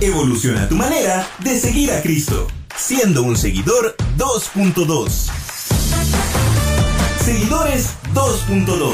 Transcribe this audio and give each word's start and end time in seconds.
Evoluciona 0.00 0.68
tu 0.68 0.76
manera 0.76 1.26
de 1.42 1.56
seguir 1.56 1.90
a 1.90 2.00
Cristo, 2.00 2.46
siendo 2.76 3.24
un 3.24 3.34
seguidor 3.36 3.96
2.2. 4.16 5.08
Seguidores 7.18 7.98
2.2. 8.14 8.92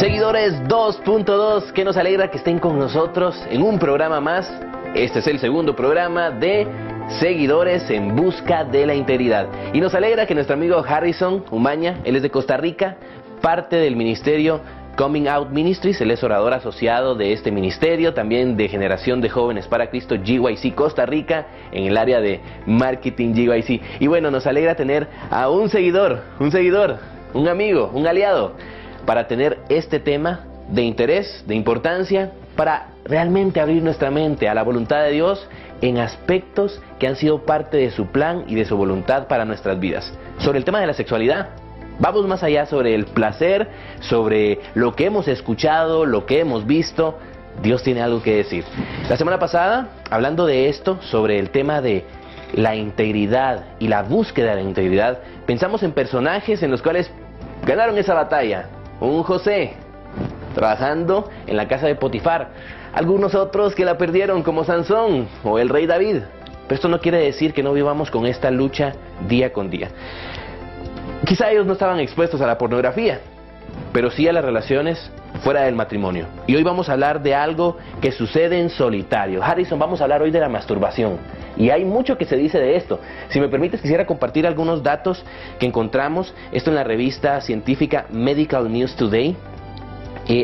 Seguidores 0.00 0.54
2.2, 0.64 1.72
que 1.72 1.84
nos 1.84 1.96
alegra 1.96 2.32
que 2.32 2.38
estén 2.38 2.58
con 2.58 2.80
nosotros 2.80 3.36
en 3.48 3.62
un 3.62 3.78
programa 3.78 4.20
más. 4.20 4.50
Este 4.96 5.20
es 5.20 5.28
el 5.28 5.38
segundo 5.38 5.76
programa 5.76 6.32
de 6.32 6.66
Seguidores 7.20 7.88
en 7.90 8.16
Busca 8.16 8.64
de 8.64 8.86
la 8.86 8.96
Integridad. 8.96 9.46
Y 9.72 9.80
nos 9.80 9.94
alegra 9.94 10.26
que 10.26 10.34
nuestro 10.34 10.54
amigo 10.54 10.82
Harrison 10.84 11.44
Umaña, 11.52 12.00
él 12.02 12.16
es 12.16 12.22
de 12.22 12.30
Costa 12.30 12.56
Rica, 12.56 12.96
parte 13.40 13.76
del 13.76 13.94
ministerio 13.94 14.60
Coming 15.00 15.28
Out 15.28 15.48
Ministries, 15.48 15.98
él 16.02 16.10
es 16.10 16.22
orador 16.22 16.52
asociado 16.52 17.14
de 17.14 17.32
este 17.32 17.50
ministerio, 17.50 18.12
también 18.12 18.58
de 18.58 18.68
Generación 18.68 19.22
de 19.22 19.30
Jóvenes 19.30 19.66
para 19.66 19.88
Cristo 19.88 20.16
GYC 20.22 20.74
Costa 20.74 21.06
Rica, 21.06 21.46
en 21.72 21.86
el 21.86 21.96
área 21.96 22.20
de 22.20 22.38
marketing 22.66 23.32
GYC. 23.32 23.80
Y 23.98 24.08
bueno, 24.08 24.30
nos 24.30 24.46
alegra 24.46 24.74
tener 24.74 25.08
a 25.30 25.48
un 25.48 25.70
seguidor, 25.70 26.20
un 26.38 26.52
seguidor, 26.52 26.98
un 27.32 27.48
amigo, 27.48 27.90
un 27.94 28.06
aliado, 28.06 28.52
para 29.06 29.26
tener 29.26 29.60
este 29.70 30.00
tema 30.00 30.44
de 30.68 30.82
interés, 30.82 31.44
de 31.46 31.54
importancia, 31.54 32.32
para 32.54 32.88
realmente 33.06 33.58
abrir 33.58 33.82
nuestra 33.82 34.10
mente 34.10 34.50
a 34.50 34.54
la 34.54 34.64
voluntad 34.64 35.02
de 35.04 35.12
Dios 35.12 35.48
en 35.80 35.96
aspectos 35.96 36.78
que 36.98 37.06
han 37.06 37.16
sido 37.16 37.46
parte 37.46 37.78
de 37.78 37.90
su 37.90 38.08
plan 38.08 38.44
y 38.48 38.54
de 38.54 38.66
su 38.66 38.76
voluntad 38.76 39.28
para 39.28 39.46
nuestras 39.46 39.80
vidas. 39.80 40.12
Sobre 40.40 40.58
el 40.58 40.66
tema 40.66 40.78
de 40.78 40.88
la 40.88 40.92
sexualidad, 40.92 41.48
Vamos 42.00 42.26
más 42.26 42.42
allá 42.42 42.64
sobre 42.64 42.94
el 42.94 43.04
placer, 43.04 43.68
sobre 44.00 44.58
lo 44.74 44.94
que 44.96 45.04
hemos 45.04 45.28
escuchado, 45.28 46.06
lo 46.06 46.24
que 46.24 46.40
hemos 46.40 46.66
visto. 46.66 47.18
Dios 47.62 47.82
tiene 47.82 48.00
algo 48.00 48.22
que 48.22 48.36
decir. 48.36 48.64
La 49.10 49.18
semana 49.18 49.38
pasada, 49.38 49.88
hablando 50.10 50.46
de 50.46 50.70
esto, 50.70 50.98
sobre 51.02 51.38
el 51.38 51.50
tema 51.50 51.82
de 51.82 52.06
la 52.54 52.74
integridad 52.74 53.66
y 53.78 53.88
la 53.88 54.02
búsqueda 54.02 54.50
de 54.50 54.62
la 54.62 54.68
integridad, 54.68 55.18
pensamos 55.44 55.82
en 55.82 55.92
personajes 55.92 56.62
en 56.62 56.70
los 56.70 56.80
cuales 56.80 57.10
ganaron 57.66 57.98
esa 57.98 58.14
batalla. 58.14 58.70
Un 58.98 59.22
José, 59.22 59.74
trabajando 60.54 61.28
en 61.46 61.58
la 61.58 61.68
casa 61.68 61.86
de 61.86 61.96
Potifar. 61.96 62.48
Algunos 62.94 63.34
otros 63.34 63.74
que 63.74 63.84
la 63.84 63.98
perdieron, 63.98 64.42
como 64.42 64.64
Sansón 64.64 65.28
o 65.44 65.58
el 65.58 65.68
rey 65.68 65.86
David. 65.86 66.22
Pero 66.66 66.76
esto 66.76 66.88
no 66.88 67.00
quiere 67.00 67.18
decir 67.18 67.52
que 67.52 67.62
no 67.62 67.74
vivamos 67.74 68.10
con 68.10 68.24
esta 68.24 68.50
lucha 68.50 68.94
día 69.28 69.52
con 69.52 69.68
día. 69.68 69.90
Quizá 71.26 71.50
ellos 71.50 71.66
no 71.66 71.74
estaban 71.74 72.00
expuestos 72.00 72.40
a 72.40 72.46
la 72.46 72.56
pornografía, 72.56 73.20
pero 73.92 74.10
sí 74.10 74.26
a 74.26 74.32
las 74.32 74.44
relaciones 74.44 75.10
fuera 75.42 75.62
del 75.62 75.74
matrimonio. 75.74 76.26
Y 76.46 76.56
hoy 76.56 76.62
vamos 76.62 76.88
a 76.88 76.92
hablar 76.92 77.22
de 77.22 77.34
algo 77.34 77.76
que 78.00 78.10
sucede 78.10 78.58
en 78.58 78.70
solitario. 78.70 79.42
Harrison, 79.42 79.78
vamos 79.78 80.00
a 80.00 80.04
hablar 80.04 80.22
hoy 80.22 80.30
de 80.30 80.40
la 80.40 80.48
masturbación. 80.48 81.18
Y 81.56 81.70
hay 81.70 81.84
mucho 81.84 82.16
que 82.16 82.24
se 82.24 82.36
dice 82.36 82.58
de 82.58 82.76
esto. 82.76 83.00
Si 83.28 83.38
me 83.38 83.48
permites, 83.48 83.82
quisiera 83.82 84.06
compartir 84.06 84.46
algunos 84.46 84.82
datos 84.82 85.22
que 85.58 85.66
encontramos. 85.66 86.34
Esto 86.52 86.70
en 86.70 86.76
la 86.76 86.84
revista 86.84 87.40
científica 87.42 88.06
Medical 88.10 88.72
News 88.72 88.96
Today 88.96 89.36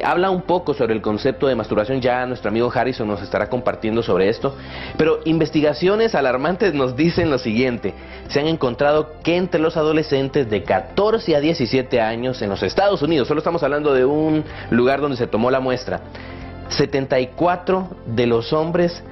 habla 0.05 0.31
un 0.31 0.43
poco 0.43 0.75
sobre 0.75 0.95
el 0.95 1.01
concepto 1.01 1.47
de 1.47 1.55
masturbación, 1.55 2.01
ya 2.01 2.27
nuestro 2.27 2.51
amigo 2.51 2.73
Harrison 2.75 3.07
nos 3.07 3.23
estará 3.23 3.49
compartiendo 3.49 4.03
sobre 4.03 4.29
esto, 4.29 4.57
pero 4.97 5.21
investigaciones 5.25 6.15
alarmantes 6.15 6.75
nos 6.75 6.97
dicen 6.97 7.31
lo 7.31 7.39
siguiente, 7.39 7.95
se 8.29 8.41
han 8.41 8.49
encontrado 8.49 9.21
que 9.23 9.37
entre 9.37 9.61
los 9.61 9.77
adolescentes 9.77 10.51
de 10.51 10.63
14 10.63 11.37
a 11.37 11.41
17 11.41 12.01
años 12.01 12.43
en 12.43 12.51
los 12.51 12.63
Estados 12.63 13.03
Unidos, 13.03 13.29
solo 13.29 13.39
estamos 13.39 13.63
hablando 13.63 13.95
de 13.95 14.05
un 14.05 14.45
lugar 14.71 15.01
donde 15.01 15.17
se 15.17 15.27
tomó 15.27 15.51
la 15.51 15.61
muestra, 15.61 16.01
74 16.69 17.89
de 18.07 18.27
los 18.27 18.53
hombres 18.53 19.03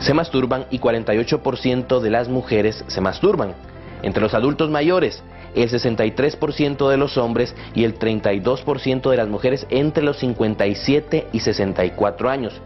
se 0.00 0.14
masturban 0.14 0.66
y 0.70 0.78
48% 0.78 2.00
de 2.00 2.10
las 2.10 2.28
mujeres 2.28 2.84
se 2.86 3.00
masturban. 3.00 3.54
Entre 4.02 4.22
los 4.22 4.34
adultos 4.34 4.70
mayores, 4.70 5.22
el 5.54 5.70
63% 5.70 6.88
de 6.88 6.96
los 6.96 7.16
hombres 7.16 7.54
y 7.74 7.84
el 7.84 7.98
32% 7.98 9.10
de 9.10 9.16
las 9.16 9.28
mujeres 9.28 9.66
entre 9.70 10.04
los 10.04 10.18
57 10.18 11.28
y 11.32 11.40
64 11.40 12.30
años. 12.30 12.60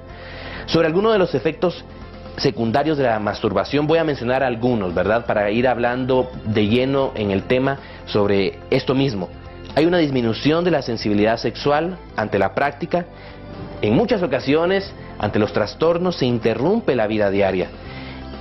Sobre 0.66 0.86
algunos 0.86 1.12
de 1.12 1.18
los 1.18 1.34
efectos 1.34 1.84
secundarios 2.36 2.98
de 2.98 3.04
la 3.04 3.18
masturbación 3.18 3.86
voy 3.86 3.98
a 3.98 4.04
mencionar 4.04 4.42
algunos, 4.42 4.94
¿verdad? 4.94 5.26
Para 5.26 5.50
ir 5.50 5.68
hablando 5.68 6.30
de 6.44 6.66
lleno 6.66 7.12
en 7.14 7.30
el 7.30 7.44
tema 7.44 7.78
sobre 8.06 8.58
esto 8.70 8.94
mismo. 8.94 9.28
Hay 9.74 9.86
una 9.86 9.98
disminución 9.98 10.64
de 10.64 10.70
la 10.70 10.82
sensibilidad 10.82 11.38
sexual 11.38 11.98
ante 12.16 12.38
la 12.38 12.54
práctica. 12.54 13.06
En 13.80 13.94
muchas 13.94 14.22
ocasiones, 14.22 14.92
ante 15.18 15.38
los 15.38 15.52
trastornos, 15.52 16.16
se 16.16 16.26
interrumpe 16.26 16.94
la 16.94 17.06
vida 17.06 17.30
diaria. 17.30 17.68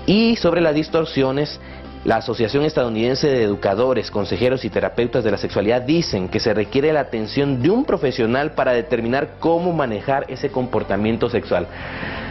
Y 0.05 0.35
sobre 0.35 0.61
las 0.61 0.75
distorsiones, 0.75 1.59
la 2.03 2.15
Asociación 2.17 2.65
Estadounidense 2.65 3.27
de 3.27 3.43
Educadores, 3.43 4.09
Consejeros 4.09 4.65
y 4.65 4.71
Terapeutas 4.71 5.23
de 5.23 5.29
la 5.29 5.37
Sexualidad 5.37 5.83
dicen 5.83 6.29
que 6.29 6.39
se 6.39 6.51
requiere 6.53 6.91
la 6.93 7.01
atención 7.01 7.61
de 7.61 7.69
un 7.69 7.85
profesional 7.85 8.53
para 8.53 8.71
determinar 8.73 9.35
cómo 9.39 9.71
manejar 9.71 10.25
ese 10.27 10.49
comportamiento 10.49 11.29
sexual. 11.29 11.67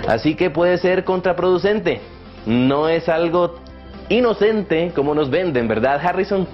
Así 0.08 0.34
que 0.34 0.50
puede 0.50 0.76
ser 0.78 1.04
contraproducente. 1.04 2.00
No 2.46 2.88
es 2.88 3.08
algo 3.08 3.60
inocente 4.08 4.90
como 4.92 5.14
nos 5.14 5.30
venden, 5.30 5.68
¿verdad, 5.68 6.04
Harrison? 6.04 6.48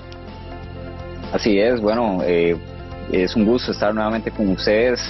Así 1.32 1.58
es, 1.58 1.80
bueno, 1.80 2.18
eh, 2.22 2.56
es 3.10 3.34
un 3.34 3.46
gusto 3.46 3.72
estar 3.72 3.94
nuevamente 3.94 4.30
con 4.30 4.50
ustedes 4.50 5.00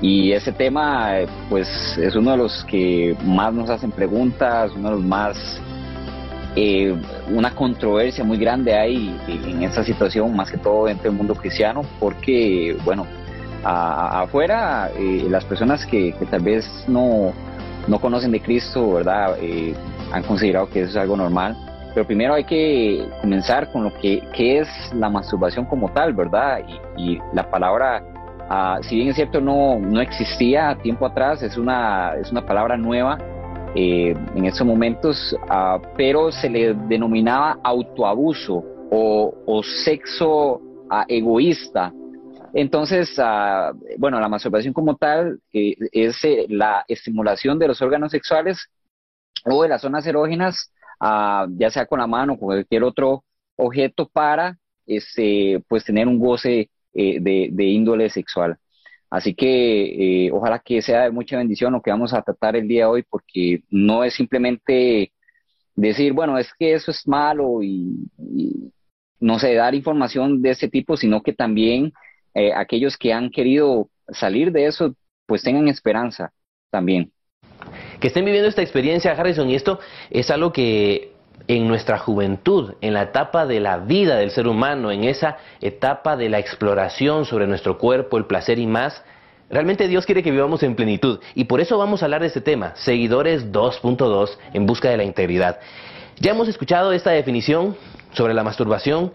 y 0.00 0.32
ese 0.32 0.50
tema 0.50 1.20
eh, 1.20 1.26
pues 1.50 1.68
es 1.98 2.16
uno 2.16 2.32
de 2.32 2.36
los 2.38 2.64
que 2.64 3.14
más 3.22 3.52
nos 3.52 3.68
hacen 3.68 3.90
preguntas, 3.90 4.72
uno 4.74 4.90
de 4.90 4.96
los 4.96 5.04
más 5.04 5.60
eh, 6.56 6.94
una 7.28 7.52
controversia 7.52 8.22
muy 8.22 8.38
grande 8.38 8.74
hay 8.74 9.18
en 9.26 9.62
esta 9.64 9.82
situación, 9.82 10.34
más 10.36 10.50
que 10.50 10.58
todo 10.58 10.86
dentro 10.86 11.10
del 11.10 11.18
mundo 11.18 11.34
cristiano, 11.34 11.82
porque, 11.98 12.76
bueno, 12.84 13.06
afuera 13.64 14.90
eh, 14.96 15.26
las 15.28 15.44
personas 15.44 15.84
que, 15.86 16.14
tal 16.30 16.42
vez 16.42 16.84
no, 16.86 17.32
no 17.88 17.98
conocen 17.98 18.30
de 18.30 18.40
Cristo, 18.40 18.92
¿verdad? 18.92 19.36
Eh, 19.40 19.74
han 20.12 20.22
considerado 20.22 20.68
que 20.68 20.82
eso 20.82 20.90
es 20.90 20.96
algo 20.96 21.16
normal. 21.16 21.56
Pero 21.92 22.06
primero 22.06 22.34
hay 22.34 22.44
que 22.44 23.08
comenzar 23.20 23.70
con 23.70 23.84
lo 23.84 23.92
que, 23.98 24.22
es 24.36 24.68
la 24.94 25.08
masturbación 25.08 25.64
como 25.64 25.90
tal, 25.92 26.12
¿verdad? 26.12 26.60
Y, 26.96 27.18
la 27.32 27.50
palabra, 27.50 28.02
ah, 28.48 28.78
si 28.82 28.96
bien 28.96 29.08
es 29.08 29.16
cierto, 29.16 29.40
no, 29.40 29.78
no 29.78 30.00
existía 30.00 30.76
tiempo 30.82 31.06
atrás, 31.06 31.42
es 31.42 31.56
una, 31.56 32.14
es 32.20 32.30
una 32.30 32.44
palabra 32.44 32.76
nueva 32.76 33.18
eh, 33.76 34.14
en 34.36 34.44
estos 34.44 34.64
momentos, 34.64 35.36
ah, 35.48 35.80
pero 35.96 36.30
se 36.30 36.48
le 36.48 36.74
denominaba 36.74 37.58
autoabuso 37.64 38.64
o, 38.90 39.62
sexo 39.84 40.60
ah, 40.88 41.04
egoísta. 41.08 41.92
Entonces, 42.52 43.18
ah, 43.18 43.72
bueno, 43.98 44.20
la 44.20 44.28
masturbación 44.28 44.72
como 44.72 44.96
tal 44.96 45.40
eh, 45.52 45.74
es 45.90 46.24
eh, 46.24 46.46
la 46.48 46.84
estimulación 46.86 47.58
de 47.58 47.66
los 47.66 47.82
órganos 47.82 48.12
sexuales 48.12 48.68
o 49.44 49.62
de 49.64 49.68
las 49.68 49.82
zonas 49.82 50.06
erógenas, 50.06 50.70
ya 51.00 51.70
sea 51.70 51.86
con 51.86 51.98
la 51.98 52.06
mano 52.06 52.34
o 52.34 52.38
con 52.38 52.46
cualquier 52.46 52.84
otro 52.84 53.24
objeto 53.56 54.08
para 54.08 54.56
este, 54.86 55.62
pues 55.68 55.84
tener 55.84 56.06
un 56.06 56.18
goce 56.18 56.70
de 56.94 57.64
índole 57.64 58.08
sexual. 58.08 58.56
Así 59.14 59.32
que 59.32 60.26
eh, 60.26 60.32
ojalá 60.32 60.58
que 60.58 60.82
sea 60.82 61.04
de 61.04 61.12
mucha 61.12 61.36
bendición 61.36 61.72
lo 61.72 61.80
que 61.80 61.92
vamos 61.92 62.12
a 62.12 62.20
tratar 62.20 62.56
el 62.56 62.66
día 62.66 62.80
de 62.80 62.90
hoy, 62.90 63.02
porque 63.08 63.62
no 63.70 64.02
es 64.02 64.12
simplemente 64.14 65.12
decir, 65.76 66.12
bueno, 66.12 66.36
es 66.36 66.52
que 66.58 66.74
eso 66.74 66.90
es 66.90 67.06
malo 67.06 67.62
y, 67.62 68.10
no 69.20 69.38
sé, 69.38 69.54
dar 69.54 69.72
información 69.72 70.42
de 70.42 70.50
ese 70.50 70.68
tipo, 70.68 70.96
sino 70.96 71.22
que 71.22 71.32
también 71.32 71.92
eh, 72.34 72.52
aquellos 72.56 72.96
que 72.96 73.12
han 73.12 73.30
querido 73.30 73.88
salir 74.08 74.50
de 74.50 74.66
eso, 74.66 74.96
pues 75.26 75.44
tengan 75.44 75.68
esperanza 75.68 76.32
también. 76.72 77.12
Que 78.00 78.08
estén 78.08 78.24
viviendo 78.24 78.48
esta 78.48 78.62
experiencia, 78.62 79.12
Harrison, 79.12 79.48
y 79.48 79.54
esto 79.54 79.78
es 80.10 80.28
algo 80.32 80.52
que 80.52 81.12
en 81.46 81.68
nuestra 81.68 81.98
juventud, 81.98 82.74
en 82.80 82.94
la 82.94 83.02
etapa 83.02 83.46
de 83.46 83.60
la 83.60 83.78
vida 83.78 84.16
del 84.16 84.30
ser 84.30 84.48
humano, 84.48 84.90
en 84.90 85.04
esa 85.04 85.36
etapa 85.60 86.16
de 86.16 86.28
la 86.28 86.38
exploración 86.38 87.24
sobre 87.24 87.46
nuestro 87.46 87.78
cuerpo, 87.78 88.16
el 88.16 88.26
placer 88.26 88.58
y 88.58 88.66
más, 88.66 89.02
realmente 89.50 89.88
Dios 89.88 90.06
quiere 90.06 90.22
que 90.22 90.30
vivamos 90.30 90.62
en 90.62 90.74
plenitud. 90.74 91.20
Y 91.34 91.44
por 91.44 91.60
eso 91.60 91.76
vamos 91.76 92.02
a 92.02 92.06
hablar 92.06 92.22
de 92.22 92.28
este 92.28 92.40
tema, 92.40 92.72
Seguidores 92.76 93.52
2.2 93.52 94.30
en 94.54 94.66
busca 94.66 94.88
de 94.88 94.96
la 94.96 95.04
integridad. 95.04 95.60
Ya 96.18 96.30
hemos 96.30 96.48
escuchado 96.48 96.92
esta 96.92 97.10
definición 97.10 97.76
sobre 98.12 98.34
la 98.34 98.44
masturbación. 98.44 99.12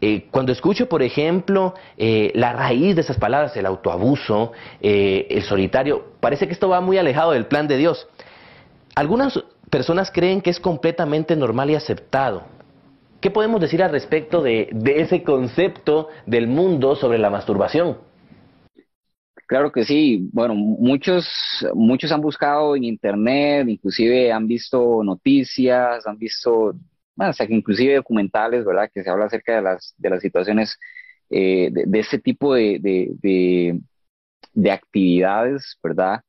Eh, 0.00 0.28
cuando 0.30 0.52
escucho, 0.52 0.88
por 0.88 1.02
ejemplo, 1.02 1.74
eh, 1.96 2.30
la 2.34 2.52
raíz 2.52 2.94
de 2.94 3.00
esas 3.00 3.16
palabras, 3.16 3.56
el 3.56 3.66
autoabuso, 3.66 4.52
eh, 4.80 5.26
el 5.30 5.42
solitario, 5.42 6.12
parece 6.20 6.46
que 6.46 6.52
esto 6.52 6.68
va 6.68 6.80
muy 6.80 6.98
alejado 6.98 7.32
del 7.32 7.46
plan 7.46 7.66
de 7.66 7.78
Dios. 7.78 8.06
Algunas 8.94 9.42
personas 9.70 10.10
creen 10.10 10.40
que 10.40 10.50
es 10.50 10.60
completamente 10.60 11.36
normal 11.36 11.70
y 11.70 11.74
aceptado. 11.74 12.44
¿Qué 13.20 13.30
podemos 13.30 13.60
decir 13.60 13.82
al 13.82 13.90
respecto 13.90 14.42
de, 14.42 14.68
ese 14.84 15.22
concepto 15.22 16.08
del 16.26 16.46
mundo 16.46 16.94
sobre 16.94 17.18
la 17.18 17.30
masturbación? 17.30 17.96
Claro 19.46 19.72
que 19.72 19.84
sí. 19.84 20.28
Bueno, 20.30 20.54
muchos, 20.54 21.26
muchos 21.74 22.12
han 22.12 22.20
buscado 22.20 22.76
en 22.76 22.84
internet, 22.84 23.66
inclusive 23.68 24.30
han 24.30 24.46
visto 24.46 25.02
noticias, 25.02 26.06
han 26.06 26.18
visto, 26.18 26.74
bueno, 27.14 27.30
hasta 27.30 27.46
que 27.46 27.54
inclusive 27.54 27.94
documentales, 27.94 28.64
¿verdad? 28.64 28.90
Que 28.92 29.02
se 29.02 29.08
habla 29.08 29.24
acerca 29.24 29.56
de 29.56 29.62
las, 29.62 29.94
de 29.96 30.10
las 30.10 30.20
situaciones 30.20 30.78
eh, 31.30 31.70
de, 31.72 31.98
ese 31.98 32.18
tipo 32.18 32.54
de, 32.54 32.78
de, 32.78 33.80
de, 34.52 34.70
actividades, 34.70 35.78
¿verdad? 35.82 36.20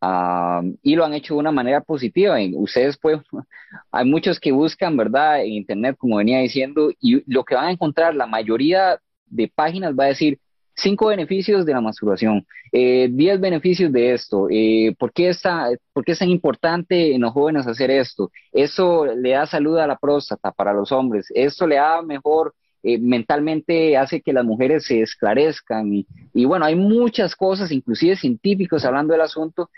Ah, 0.00 0.62
y 0.82 0.94
lo 0.94 1.04
han 1.04 1.14
hecho 1.14 1.34
de 1.34 1.40
una 1.40 1.52
manera 1.52 1.80
positiva. 1.80 2.36
Ustedes 2.54 2.98
pueden, 2.98 3.22
hay 3.90 4.04
muchos 4.04 4.38
que 4.38 4.52
buscan, 4.52 4.96
¿verdad? 4.96 5.42
En 5.42 5.52
internet, 5.52 5.96
como 5.98 6.16
venía 6.16 6.40
diciendo, 6.40 6.90
y 7.00 7.22
lo 7.32 7.44
que 7.44 7.54
van 7.54 7.66
a 7.66 7.72
encontrar, 7.72 8.14
la 8.14 8.26
mayoría 8.26 9.00
de 9.26 9.50
páginas 9.54 9.94
va 9.98 10.04
a 10.04 10.08
decir, 10.08 10.38
cinco 10.76 11.06
beneficios 11.06 11.64
de 11.64 11.72
la 11.72 11.80
masturbación, 11.80 12.46
eh, 12.70 13.08
diez 13.10 13.40
beneficios 13.40 13.90
de 13.92 14.12
esto, 14.12 14.48
eh, 14.50 14.94
¿por, 14.98 15.12
qué 15.12 15.30
está, 15.30 15.70
¿por 15.92 16.04
qué 16.04 16.12
es 16.12 16.18
tan 16.18 16.28
importante 16.28 17.14
en 17.14 17.22
los 17.22 17.32
jóvenes 17.32 17.66
hacer 17.66 17.90
esto? 17.90 18.30
Eso 18.52 19.06
le 19.06 19.30
da 19.30 19.46
salud 19.46 19.78
a 19.78 19.86
la 19.86 19.96
próstata 19.96 20.52
para 20.52 20.74
los 20.74 20.92
hombres, 20.92 21.26
esto 21.34 21.66
le 21.66 21.76
da 21.76 22.02
mejor, 22.02 22.54
eh, 22.86 22.98
mentalmente 22.98 23.96
hace 23.96 24.20
que 24.20 24.32
las 24.32 24.44
mujeres 24.44 24.86
se 24.86 25.02
esclarezcan 25.02 25.92
y, 26.32 26.44
bueno, 26.44 26.64
hay 26.64 26.76
muchas 26.76 27.34
cosas, 27.34 27.72
inclusive 27.72 28.16
científicos 28.16 28.84
hablando 28.84 29.12
del 29.12 29.22
asunto, 29.22 29.70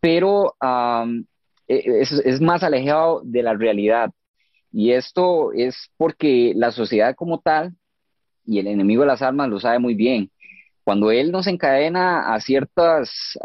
pero 0.00 0.54
es, 1.66 2.12
es 2.12 2.40
más 2.40 2.62
alejado 2.62 3.22
de 3.24 3.42
la 3.42 3.54
realidad. 3.54 4.10
Y 4.70 4.92
esto 4.92 5.52
es 5.52 5.90
porque 5.96 6.52
la 6.54 6.70
sociedad 6.70 7.14
como 7.14 7.40
tal 7.40 7.74
y 8.44 8.58
el 8.58 8.66
enemigo 8.66 9.02
de 9.02 9.08
las 9.08 9.22
almas 9.22 9.48
lo 9.48 9.58
sabe 9.58 9.78
muy 9.78 9.94
bien 9.94 10.30
cuando 10.84 11.10
él 11.10 11.32
nos 11.32 11.46
encadena 11.46 12.34
a 12.34 12.40
ciertas 12.40 13.38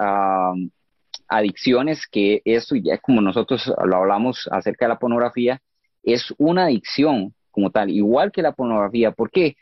adicciones, 1.27 2.05
que 2.05 2.41
eso 2.43 2.75
ya 2.75 2.97
como 2.97 3.21
nosotros 3.21 3.71
lo 3.85 3.95
hablamos 3.95 4.47
acerca 4.51 4.85
de 4.85 4.89
la 4.89 4.99
pornografía, 4.99 5.61
es 6.03 6.33
una 6.37 6.65
adicción 6.65 7.33
como 7.51 7.71
tal, 7.71 7.89
igual 7.89 8.31
que 8.31 8.41
la 8.41 8.53
pornografía. 8.53 9.11
¿Por 9.11 9.31
qué? 9.31 9.55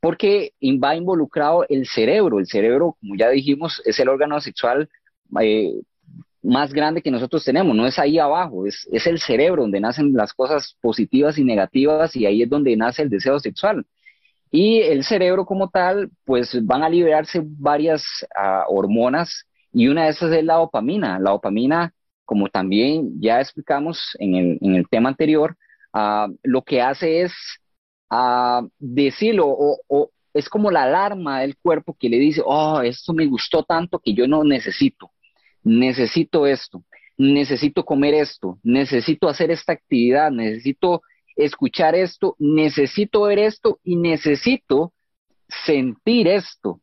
Porque 0.00 0.52
va 0.82 0.96
involucrado 0.96 1.64
el 1.68 1.86
cerebro. 1.86 2.38
El 2.38 2.46
cerebro, 2.46 2.96
como 3.00 3.16
ya 3.16 3.30
dijimos, 3.30 3.82
es 3.84 3.98
el 3.98 4.08
órgano 4.08 4.40
sexual 4.40 4.88
eh, 5.40 5.72
más 6.44 6.72
grande 6.72 7.02
que 7.02 7.10
nosotros 7.10 7.42
tenemos, 7.44 7.74
no 7.74 7.86
es 7.86 7.98
ahí 7.98 8.18
abajo, 8.18 8.66
es, 8.66 8.86
es 8.92 9.06
el 9.06 9.18
cerebro 9.18 9.62
donde 9.62 9.80
nacen 9.80 10.12
las 10.12 10.34
cosas 10.34 10.76
positivas 10.80 11.38
y 11.38 11.44
negativas 11.44 12.14
y 12.14 12.26
ahí 12.26 12.42
es 12.42 12.50
donde 12.50 12.76
nace 12.76 13.02
el 13.02 13.08
deseo 13.08 13.38
sexual. 13.40 13.86
Y 14.50 14.80
el 14.80 15.02
cerebro 15.04 15.46
como 15.46 15.68
tal, 15.68 16.10
pues 16.24 16.64
van 16.64 16.84
a 16.84 16.88
liberarse 16.88 17.42
varias 17.44 18.04
ah, 18.36 18.64
hormonas 18.68 19.46
y 19.72 19.88
una 19.88 20.04
de 20.04 20.10
esas 20.10 20.30
es 20.32 20.44
la 20.44 20.54
dopamina. 20.54 21.18
La 21.18 21.30
dopamina, 21.30 21.92
como 22.24 22.48
también 22.48 23.20
ya 23.20 23.40
explicamos 23.40 24.14
en 24.20 24.34
el, 24.36 24.58
en 24.60 24.74
el 24.76 24.88
tema 24.88 25.08
anterior, 25.08 25.56
ah, 25.94 26.28
lo 26.42 26.62
que 26.62 26.82
hace 26.82 27.22
es 27.22 27.32
uh, 28.10 28.68
decirlo 28.78 29.46
o, 29.48 29.78
o, 29.88 30.10
es 30.34 30.48
como 30.48 30.70
la 30.70 30.82
alarma 30.82 31.40
del 31.40 31.56
cuerpo 31.56 31.96
que 31.98 32.08
le 32.08 32.18
dice, 32.18 32.42
oh, 32.44 32.82
esto 32.82 33.14
me 33.14 33.26
gustó 33.26 33.62
tanto 33.62 34.00
que 34.00 34.12
yo 34.12 34.26
no 34.26 34.42
necesito, 34.44 35.12
necesito 35.62 36.46
esto, 36.46 36.84
necesito 37.16 37.84
comer 37.84 38.14
esto, 38.14 38.58
necesito 38.62 39.28
hacer 39.28 39.50
esta 39.52 39.72
actividad, 39.72 40.30
necesito 40.32 41.02
escuchar 41.36 41.94
esto, 41.94 42.36
necesito 42.38 43.22
ver 43.22 43.38
esto 43.38 43.78
y 43.84 43.96
necesito 43.96 44.92
sentir 45.48 46.28
esto. 46.28 46.80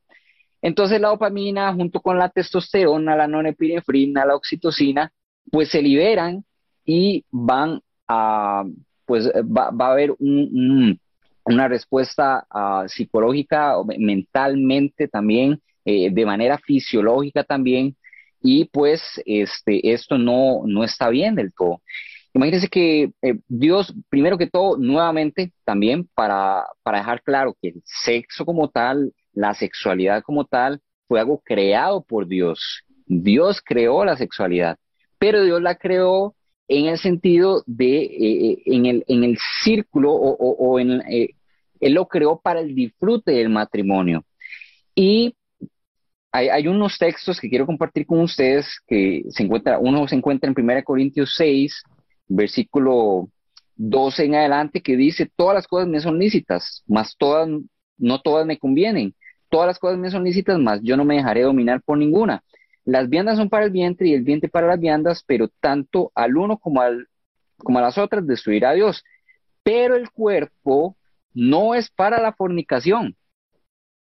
Entonces 0.62 1.02
la 1.02 1.10
dopamina 1.10 1.74
junto 1.74 2.02
con 2.02 2.18
la 2.18 2.30
testosterona, 2.30 3.16
la 3.16 3.28
norepinefrina, 3.28 4.26
la 4.26 4.36
oxitocina, 4.36 5.12
pues 5.52 5.70
se 5.70 5.82
liberan 5.82 6.46
y 6.86 7.26
van 7.32 7.82
a, 8.08 8.64
pues 9.12 9.28
va, 9.28 9.74
a 9.78 9.92
haber 9.92 10.16
una 10.22 11.68
respuesta 11.68 12.48
uh, 12.50 12.88
psicológica, 12.88 13.76
mentalmente 13.98 15.10
también, 15.10 15.62
eh, 15.84 16.10
de 16.10 16.26
manera 16.26 16.58
fisiológica 16.58 17.44
también, 17.44 17.98
y 18.42 18.70
pues 18.72 19.02
este, 19.26 19.92
esto 19.92 20.18
no, 20.18 20.62
no 20.66 20.86
está 20.86 21.10
bien 21.10 21.36
del 21.36 21.52
todo. 21.54 21.82
Imagínense 22.34 22.70
que 22.70 23.12
eh, 23.22 23.40
Dios, 23.50 23.94
primero 24.08 24.38
que 24.38 24.48
todo, 24.48 24.78
nuevamente, 24.78 25.52
también 25.66 26.08
para, 26.16 26.64
para 26.84 27.00
dejar 27.00 27.22
claro 27.22 27.54
que 27.62 27.68
el 27.68 27.82
sexo 27.84 28.46
como 28.46 28.70
tal, 28.70 29.12
la 29.34 29.54
sexualidad 29.54 30.24
como 30.24 30.46
tal, 30.46 30.80
fue 31.10 31.20
algo 31.20 31.42
creado 31.44 32.02
por 32.02 32.28
Dios. 32.28 32.86
Dios 33.06 33.62
creó 33.62 34.06
la 34.06 34.16
sexualidad, 34.16 34.78
pero 35.20 35.44
Dios 35.44 35.62
la 35.62 35.76
creó 35.76 36.34
en 36.72 36.86
el 36.86 36.98
sentido 36.98 37.64
de, 37.68 37.98
eh, 38.04 38.52
eh, 38.52 38.62
en, 38.66 38.86
el, 38.86 39.04
en 39.10 39.26
el 39.26 39.38
círculo 39.62 40.14
o, 40.14 40.36
o, 40.36 40.80
en, 40.80 41.02
Él 41.02 41.94
lo 41.94 42.08
creó 42.08 42.40
para 42.40 42.62
el 42.62 42.74
disfrute 42.74 43.34
del 43.34 43.50
matrimonio. 43.50 44.24
Y 44.96 45.36
hay, 46.32 46.48
hay, 46.48 46.68
unos 46.70 46.98
textos 46.98 47.42
que 47.42 47.50
quiero 47.50 47.66
compartir 47.66 48.06
con 48.06 48.22
ustedes 48.22 48.80
que 48.88 49.24
se 49.32 49.44
encuentra, 49.44 49.80
uno 49.80 50.08
se 50.08 50.16
encuentra 50.16 50.50
en 50.50 50.56
1 50.58 50.84
Corintios 50.86 51.34
6, 51.36 51.84
versículo 52.30 53.28
12 53.76 54.24
en 54.24 54.36
adelante, 54.36 54.82
que 54.82 54.96
dice, 54.96 55.30
todas 55.36 55.56
las 55.56 55.68
cosas 55.68 55.90
me 55.90 56.00
son 56.00 56.20
lícitas, 56.20 56.84
mas 56.88 57.18
todas, 57.18 57.50
no 57.98 58.22
todas 58.22 58.46
me 58.46 58.58
convienen. 58.58 59.14
Todas 59.50 59.68
las 59.68 59.78
cosas 59.80 60.00
me 60.00 60.10
son 60.10 60.24
lícitas, 60.24 60.58
mas 60.58 60.80
yo 60.82 60.96
no 60.96 61.04
me 61.04 61.16
dejaré 61.16 61.42
dominar 61.42 61.82
por 61.82 61.98
ninguna. 61.98 62.42
Las 62.86 63.10
viandas 63.10 63.38
son 63.38 63.50
para 63.50 63.66
el 63.66 63.72
vientre 63.72 64.08
y 64.08 64.14
el 64.14 64.24
vientre 64.24 64.50
para 64.50 64.68
las 64.68 64.80
viandas, 64.80 65.24
pero 65.26 65.50
tanto 65.60 66.12
al 66.16 66.38
uno 66.38 66.58
como, 66.58 66.82
al, 66.82 67.08
como 67.58 67.80
a 67.80 67.84
las 67.84 67.98
otras 67.98 68.26
destruirá 68.26 68.74
Dios. 68.74 69.04
Pero 69.64 69.96
el 69.96 70.10
cuerpo 70.12 70.98
no 71.34 71.76
es 71.76 71.90
para 71.92 72.22
la 72.22 72.34
fornicación. 72.34 73.16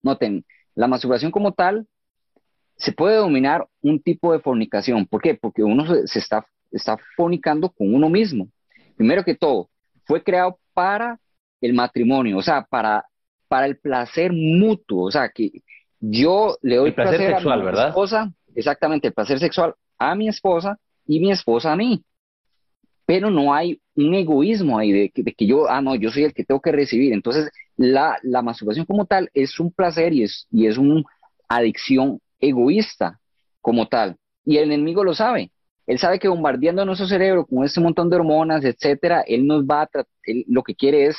Noten, 0.02 0.46
la 0.76 0.88
masturbación 0.88 1.32
como 1.32 1.54
tal 1.54 1.88
se 2.78 2.94
puede 2.94 3.18
dominar 3.18 3.68
un 3.82 4.02
tipo 4.02 4.32
de 4.32 4.40
fornicación. 4.40 5.06
¿Por 5.06 5.22
qué? 5.22 5.36
Porque 5.36 5.64
uno 5.64 5.86
se 6.06 6.20
está 6.20 6.46
está 6.72 6.98
fornicando 7.16 7.70
con 7.70 7.94
uno 7.94 8.10
mismo. 8.10 8.50
Primero 8.96 9.24
que 9.24 9.36
todo, 9.36 9.70
fue 10.06 10.24
creado 10.24 10.60
para 10.74 11.20
el 11.62 11.74
matrimonio, 11.74 12.38
o 12.38 12.42
sea, 12.42 12.64
para, 12.64 13.06
para 13.48 13.66
el 13.66 13.78
placer 13.78 14.32
mutuo, 14.32 15.06
o 15.08 15.12
sea, 15.12 15.30
que 15.30 15.52
yo 16.00 16.58
le 16.62 16.78
doy 16.78 16.90
el 16.90 16.96
placer, 16.96 17.20
sexual, 17.20 17.54
a 17.54 17.58
mi 17.58 17.66
¿verdad? 17.66 17.88
esposa, 17.90 18.32
exactamente, 18.60 19.08
el 19.08 19.14
placer 19.14 19.40
sexual 19.40 19.74
a 19.98 20.16
mi 20.16 20.28
esposa 20.28 20.78
y 21.06 21.20
mi 21.20 21.32
esposa 21.32 21.74
a 21.74 21.76
mí. 21.76 22.04
Pero 23.06 23.32
no 23.32 23.54
hay 23.54 23.82
un 23.96 24.14
egoísmo 24.14 24.78
ahí 24.78 24.92
de 24.92 25.10
que, 25.10 25.48
yo, 25.48 25.68
ah, 25.70 25.82
no, 25.82 25.96
yo 25.96 26.12
soy 26.12 26.26
el 26.26 26.34
que 26.34 26.46
tengo 26.46 26.62
que 26.62 26.72
recibir. 26.72 27.12
Entonces, 27.12 27.50
la, 27.76 28.18
la 28.22 28.42
masturbación 28.44 28.86
como 28.86 29.06
tal 29.06 29.30
es 29.34 29.60
un 29.60 29.72
placer 29.72 30.14
y 30.14 30.24
es, 30.24 30.46
y 30.52 30.68
es 30.68 30.78
una 30.78 31.02
adicción 31.48 32.20
egoísta 32.40 33.20
como 33.62 33.88
tal. 33.88 34.18
Y 34.46 34.58
el 34.58 34.72
enemigo 34.72 35.04
lo 35.04 35.14
sabe. 35.14 35.52
Él 35.88 35.98
sabe 35.98 36.20
que 36.20 36.28
bombardeando 36.28 36.86
nuestro 36.86 37.08
cerebro 37.08 37.48
con 37.48 37.66
este 37.66 37.82
montón 37.82 38.12
de 38.12 38.18
hormonas, 38.18 38.64
etcétera, 38.64 39.22
él 39.22 39.48
nos 39.48 39.64
va 39.64 39.82
a 39.82 39.90
lo 40.46 40.62
que 40.62 40.76
quiere 40.76 41.08
es 41.08 41.18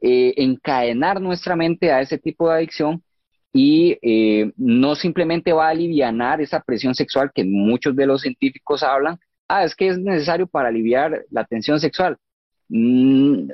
eh, 0.00 0.34
encadenar 0.36 1.20
nuestra 1.20 1.54
mente 1.54 1.92
a 1.92 2.00
ese 2.00 2.18
tipo 2.18 2.48
de 2.48 2.56
adicción 2.56 3.04
y 3.52 3.98
eh, 4.02 4.52
no 4.56 4.94
simplemente 4.94 5.52
va 5.52 5.66
a 5.66 5.70
aliviar 5.70 6.40
esa 6.40 6.60
presión 6.60 6.94
sexual 6.94 7.30
que 7.34 7.44
muchos 7.44 7.96
de 7.96 8.06
los 8.06 8.22
científicos 8.22 8.82
hablan. 8.82 9.18
Ah, 9.48 9.64
es 9.64 9.74
que 9.74 9.88
es 9.88 9.98
necesario 9.98 10.46
para 10.46 10.68
aliviar 10.68 11.24
la 11.30 11.44
tensión 11.44 11.80
sexual. 11.80 12.16
Mm, 12.68 13.48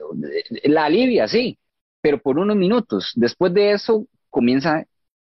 la 0.64 0.84
alivia, 0.84 1.26
sí, 1.28 1.58
pero 2.00 2.20
por 2.20 2.38
unos 2.38 2.56
minutos. 2.56 3.12
Después 3.16 3.54
de 3.54 3.72
eso 3.72 4.06
comienzan 4.30 4.86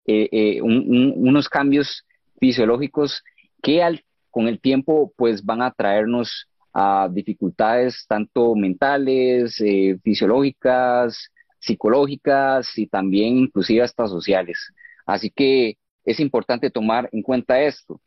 eh, 0.07 0.59
unos 0.61 1.49
cambios 1.49 2.03
fisiológicos 2.39 3.23
que 3.61 3.83
al 3.83 4.03
con 4.35 4.49
el 4.49 4.59
tiempo 4.59 5.13
pues 5.15 5.45
van 5.45 5.61
a 5.61 5.71
traernos 5.71 6.49
a 6.73 7.07
dificultades 7.09 8.05
tanto 8.05 8.53
mentales, 8.53 9.61
eh, 9.61 9.97
fisiológicas, 10.03 11.31
psicológicas 11.65 12.77
y 12.77 12.87
también 12.87 13.37
inclusive 13.37 13.83
hasta 13.83 14.07
sociales. 14.07 14.57
Así 15.05 15.29
que 15.29 15.77
es 16.05 16.19
importante 16.19 16.69
tomar 16.69 17.09
en 17.11 17.21
cuenta 17.21 17.59
esto. 17.59 17.99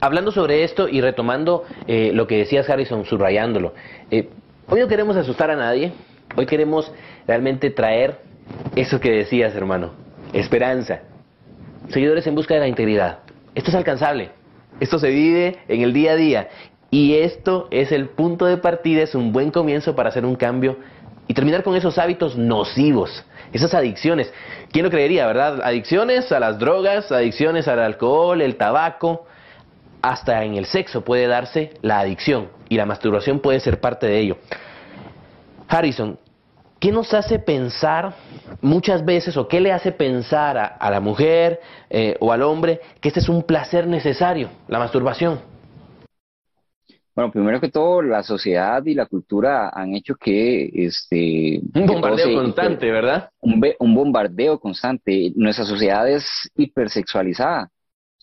Hablando 0.00 0.32
sobre 0.32 0.64
esto 0.64 0.88
y 0.88 1.00
retomando 1.00 1.64
eh, 1.86 2.12
lo 2.14 2.26
que 2.26 2.38
decías 2.38 2.68
Harrison, 2.68 3.04
subrayándolo, 3.04 3.74
eh, 4.10 4.28
hoy 4.66 4.80
no 4.80 4.88
queremos 4.88 5.16
asustar 5.16 5.50
a 5.50 5.56
nadie, 5.56 5.92
hoy 6.36 6.46
queremos 6.46 6.90
realmente 7.26 7.70
traer 7.70 8.18
eso 8.76 8.98
que 8.98 9.10
decías 9.10 9.54
hermano, 9.54 9.92
esperanza, 10.32 11.02
seguidores 11.90 12.26
en 12.26 12.34
busca 12.34 12.54
de 12.54 12.60
la 12.60 12.68
integridad, 12.68 13.18
esto 13.54 13.70
es 13.70 13.76
alcanzable, 13.76 14.30
esto 14.80 14.98
se 14.98 15.10
vive 15.10 15.58
en 15.68 15.82
el 15.82 15.92
día 15.92 16.12
a 16.12 16.16
día 16.16 16.48
y 16.90 17.16
esto 17.16 17.68
es 17.70 17.92
el 17.92 18.08
punto 18.08 18.46
de 18.46 18.56
partida, 18.56 19.02
es 19.02 19.14
un 19.14 19.32
buen 19.32 19.50
comienzo 19.50 19.94
para 19.94 20.08
hacer 20.08 20.24
un 20.24 20.34
cambio 20.34 20.78
y 21.30 21.34
terminar 21.34 21.62
con 21.62 21.76
esos 21.76 21.96
hábitos 21.96 22.36
nocivos, 22.36 23.24
esas 23.52 23.72
adicciones. 23.72 24.32
¿Quién 24.72 24.84
lo 24.84 24.90
creería, 24.90 25.28
verdad? 25.28 25.60
Adicciones 25.62 26.32
a 26.32 26.40
las 26.40 26.58
drogas, 26.58 27.12
adicciones 27.12 27.68
al 27.68 27.78
alcohol, 27.78 28.42
el 28.42 28.56
tabaco, 28.56 29.28
hasta 30.02 30.42
en 30.42 30.56
el 30.56 30.66
sexo 30.66 31.04
puede 31.04 31.28
darse 31.28 31.74
la 31.82 32.00
adicción 32.00 32.48
y 32.68 32.76
la 32.76 32.84
masturbación 32.84 33.38
puede 33.38 33.60
ser 33.60 33.78
parte 33.78 34.08
de 34.08 34.18
ello. 34.18 34.38
Harrison, 35.68 36.18
¿qué 36.80 36.90
nos 36.90 37.14
hace 37.14 37.38
pensar 37.38 38.12
muchas 38.60 39.04
veces 39.04 39.36
o 39.36 39.46
qué 39.46 39.60
le 39.60 39.70
hace 39.70 39.92
pensar 39.92 40.58
a, 40.80 40.90
la 40.90 40.98
mujer 40.98 41.60
eh, 41.90 42.16
o 42.18 42.32
al 42.32 42.42
hombre 42.42 42.80
que 43.00 43.06
este 43.06 43.20
es 43.20 43.28
un 43.28 43.44
placer 43.44 43.86
necesario, 43.86 44.50
la 44.66 44.80
masturbación? 44.80 45.49
Bueno, 47.14 47.32
primero 47.32 47.60
que 47.60 47.68
todo, 47.68 48.02
la 48.02 48.22
sociedad 48.22 48.84
y 48.86 48.94
la 48.94 49.06
cultura 49.06 49.70
han 49.74 49.94
hecho 49.94 50.14
que 50.14 50.70
este 50.72 51.60
un 51.74 51.86
bombardeo 51.86 52.34
constante, 52.34 52.90
¿verdad? 52.90 53.30
Un, 53.40 53.62
un, 53.80 53.94
bombardeo 53.94 54.60
constante. 54.60 55.32
Nuestra 55.34 55.64
sociedad 55.64 56.08
es 56.08 56.24
hipersexualizada. 56.54 57.68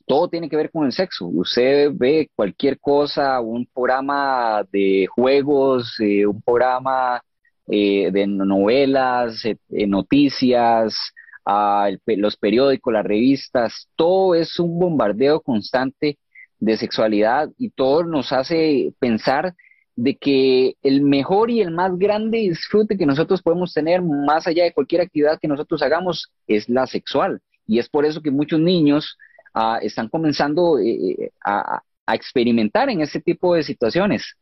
Todo 0.06 0.30
tiene 0.30 0.50
que 0.50 0.56
ver 0.56 0.72
con 0.72 0.86
el 0.86 0.94
sexo. 0.94 1.28
Usted 1.28 1.92
ve 1.94 2.30
cualquier 2.34 2.80
cosa, 2.80 3.42
un 3.42 3.66
programa 3.66 4.64
de 4.72 5.06
juegos, 5.14 6.00
eh, 6.00 6.26
un 6.26 6.42
programa 6.42 7.22
eh, 7.68 8.10
de 8.12 8.26
novelas, 8.26 9.44
eh, 9.44 9.58
noticias, 9.86 10.98
ah, 11.46 11.90
los 12.06 12.38
periódicos, 12.38 12.94
las 12.94 13.06
revistas, 13.06 13.90
todo 13.98 14.34
es 14.36 14.58
un 14.60 14.80
bombardeo 14.80 15.42
constante 15.42 16.18
de 16.60 16.78
sexualidad 16.78 17.50
y 17.58 17.70
todo 17.70 18.04
nos 18.04 18.32
hace 18.32 18.94
pensar 19.00 19.56
de 19.98 20.16
que 20.16 20.76
el 20.84 21.02
mejor 21.02 21.50
y 21.50 21.60
el 21.60 21.72
más 21.72 21.98
grande 21.98 22.38
disfrute 22.38 22.98
que 22.98 23.06
nosotros 23.06 23.42
podemos 23.42 23.74
tener 23.74 24.02
más 24.02 24.46
allá 24.46 24.64
de 24.64 24.74
cualquier 24.74 25.02
actividad 25.02 25.40
que 25.40 25.48
nosotros 25.48 25.82
hagamos 25.82 26.32
es 26.48 26.70
la 26.70 26.86
sexual. 26.86 27.42
Y 27.66 27.80
es 27.80 27.90
por 27.90 28.06
eso 28.06 28.22
que 28.22 28.30
muchos 28.30 28.60
niños 28.60 29.18
ah, 29.56 29.80
están 29.82 30.08
comenzando 30.08 30.78
eh, 30.78 31.16
eh, 31.24 31.32
a, 31.44 31.82
experimentar 32.14 32.90
en 32.90 33.02
ese 33.02 33.20
tipo 33.20 33.56
de 33.56 33.64
situaciones. 33.64 34.36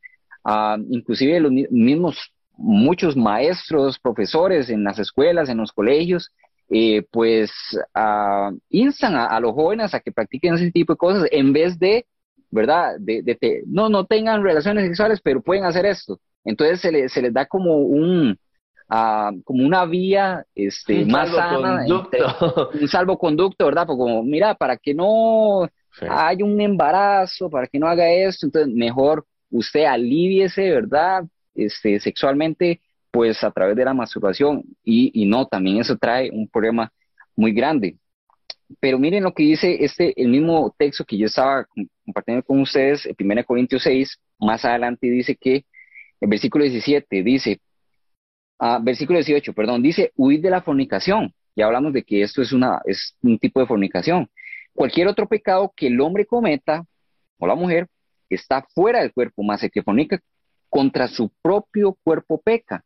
Ah, 0.43 0.77
inclusive 0.89 1.39
los 1.39 1.51
mismos, 1.71 2.19
muchos 2.57 3.15
maestros, 3.15 3.97
profesores 3.97 4.69
en 4.69 4.83
las 4.83 4.99
escuelas, 4.99 5.49
en 5.49 5.57
los 5.57 5.71
colegios, 5.71 6.31
eh, 6.69 7.03
pues 7.11 7.51
uh, 7.95 8.57
instan 8.69 9.15
a, 9.15 9.39
los 9.39 9.53
jóvenes 9.53 9.93
a 9.93 9.99
que 9.99 10.11
practiquen 10.11 10.55
ese 10.55 10.71
tipo 10.71 10.93
de 10.93 10.97
cosas 10.97 11.29
en 11.31 11.53
vez 11.53 11.77
de, 11.77 12.05
¿verdad? 12.49 12.95
De, 12.99 13.21
de, 13.21 13.63
no, 13.67 13.89
no 13.89 14.05
tengan 14.05 14.43
relaciones 14.43 14.85
sexuales, 14.85 15.21
pero 15.21 15.41
pueden 15.41 15.65
hacer 15.65 15.85
esto. 15.85 16.19
Entonces 16.43 16.81
se, 16.81 17.09
se 17.09 17.21
les 17.21 17.33
da 17.33 17.45
como 17.45 17.77
un, 17.77 18.37
uh, 18.89 19.41
como 19.43 19.65
una 19.65 19.85
vía 19.85 20.45
este, 20.55 21.05
más 21.05 21.29
sana, 21.31 21.85
un 22.81 22.87
salvoconducto, 22.87 23.65
¿verdad? 23.65 23.85
Porque 23.85 23.99
como, 23.99 24.23
mira, 24.23 24.55
para 24.55 24.77
que 24.77 24.93
no 24.93 25.69
haya 26.09 26.43
un 26.45 26.59
embarazo, 26.59 27.49
para 27.49 27.67
que 27.67 27.79
no 27.79 27.87
haga 27.87 28.09
esto, 28.11 28.47
entonces 28.47 28.73
mejor 28.73 29.25
usted 29.49 29.85
aliviese, 29.85 30.69
¿verdad? 30.71 31.23
Este, 31.53 31.99
sexualmente 31.99 32.81
pues 33.15 33.41
a 33.45 33.51
través 33.51 33.77
de 33.77 33.85
la 33.85 33.93
masturbación 33.93 34.61
y, 34.83 35.25
no, 35.25 35.47
también 35.47 35.79
eso 35.79 35.95
trae 35.95 36.29
un 36.31 36.49
problema 36.49 36.91
muy 37.33 37.53
grande. 37.53 37.95
Pero 38.81 38.99
miren 38.99 39.23
lo 39.23 39.33
que 39.33 39.43
dice 39.43 39.85
este, 39.85 40.21
el 40.21 40.27
mismo 40.27 40.75
texto 40.77 41.05
que 41.05 41.17
yo 41.17 41.27
estaba 41.27 41.65
compartiendo 42.03 42.43
con 42.43 42.59
ustedes, 42.59 43.05
en 43.05 43.15
1 43.17 43.45
Corintios 43.45 43.83
6, 43.83 44.19
más 44.37 44.65
adelante 44.65 45.07
dice 45.09 45.33
que, 45.37 45.63
el 46.19 46.27
versículo 46.27 46.65
17 46.65 47.23
dice, 47.23 47.61
ah, 48.59 48.79
versículo 48.83 49.19
18, 49.19 49.53
perdón, 49.53 49.81
dice, 49.81 50.11
huid 50.17 50.41
de 50.41 50.49
la 50.49 50.61
fornicación. 50.61 51.33
Ya 51.55 51.67
hablamos 51.67 51.93
de 51.93 52.03
que 52.03 52.21
esto 52.21 52.41
es, 52.41 52.51
una, 52.51 52.81
es 52.83 53.15
un 53.21 53.39
tipo 53.39 53.61
de 53.61 53.65
fornicación. 53.65 54.29
Cualquier 54.73 55.07
otro 55.07 55.25
pecado 55.25 55.71
que 55.73 55.87
el 55.87 56.01
hombre 56.01 56.25
cometa, 56.25 56.83
o 57.37 57.47
la 57.47 57.55
mujer, 57.55 57.87
está 58.29 58.65
fuera 58.73 58.99
del 58.99 59.13
cuerpo, 59.13 59.41
más 59.41 59.63
el 59.63 59.71
que 59.71 59.83
fornica 59.83 60.19
contra 60.69 61.07
su 61.07 61.31
propio 61.41 61.97
cuerpo 62.03 62.41
peca. 62.41 62.83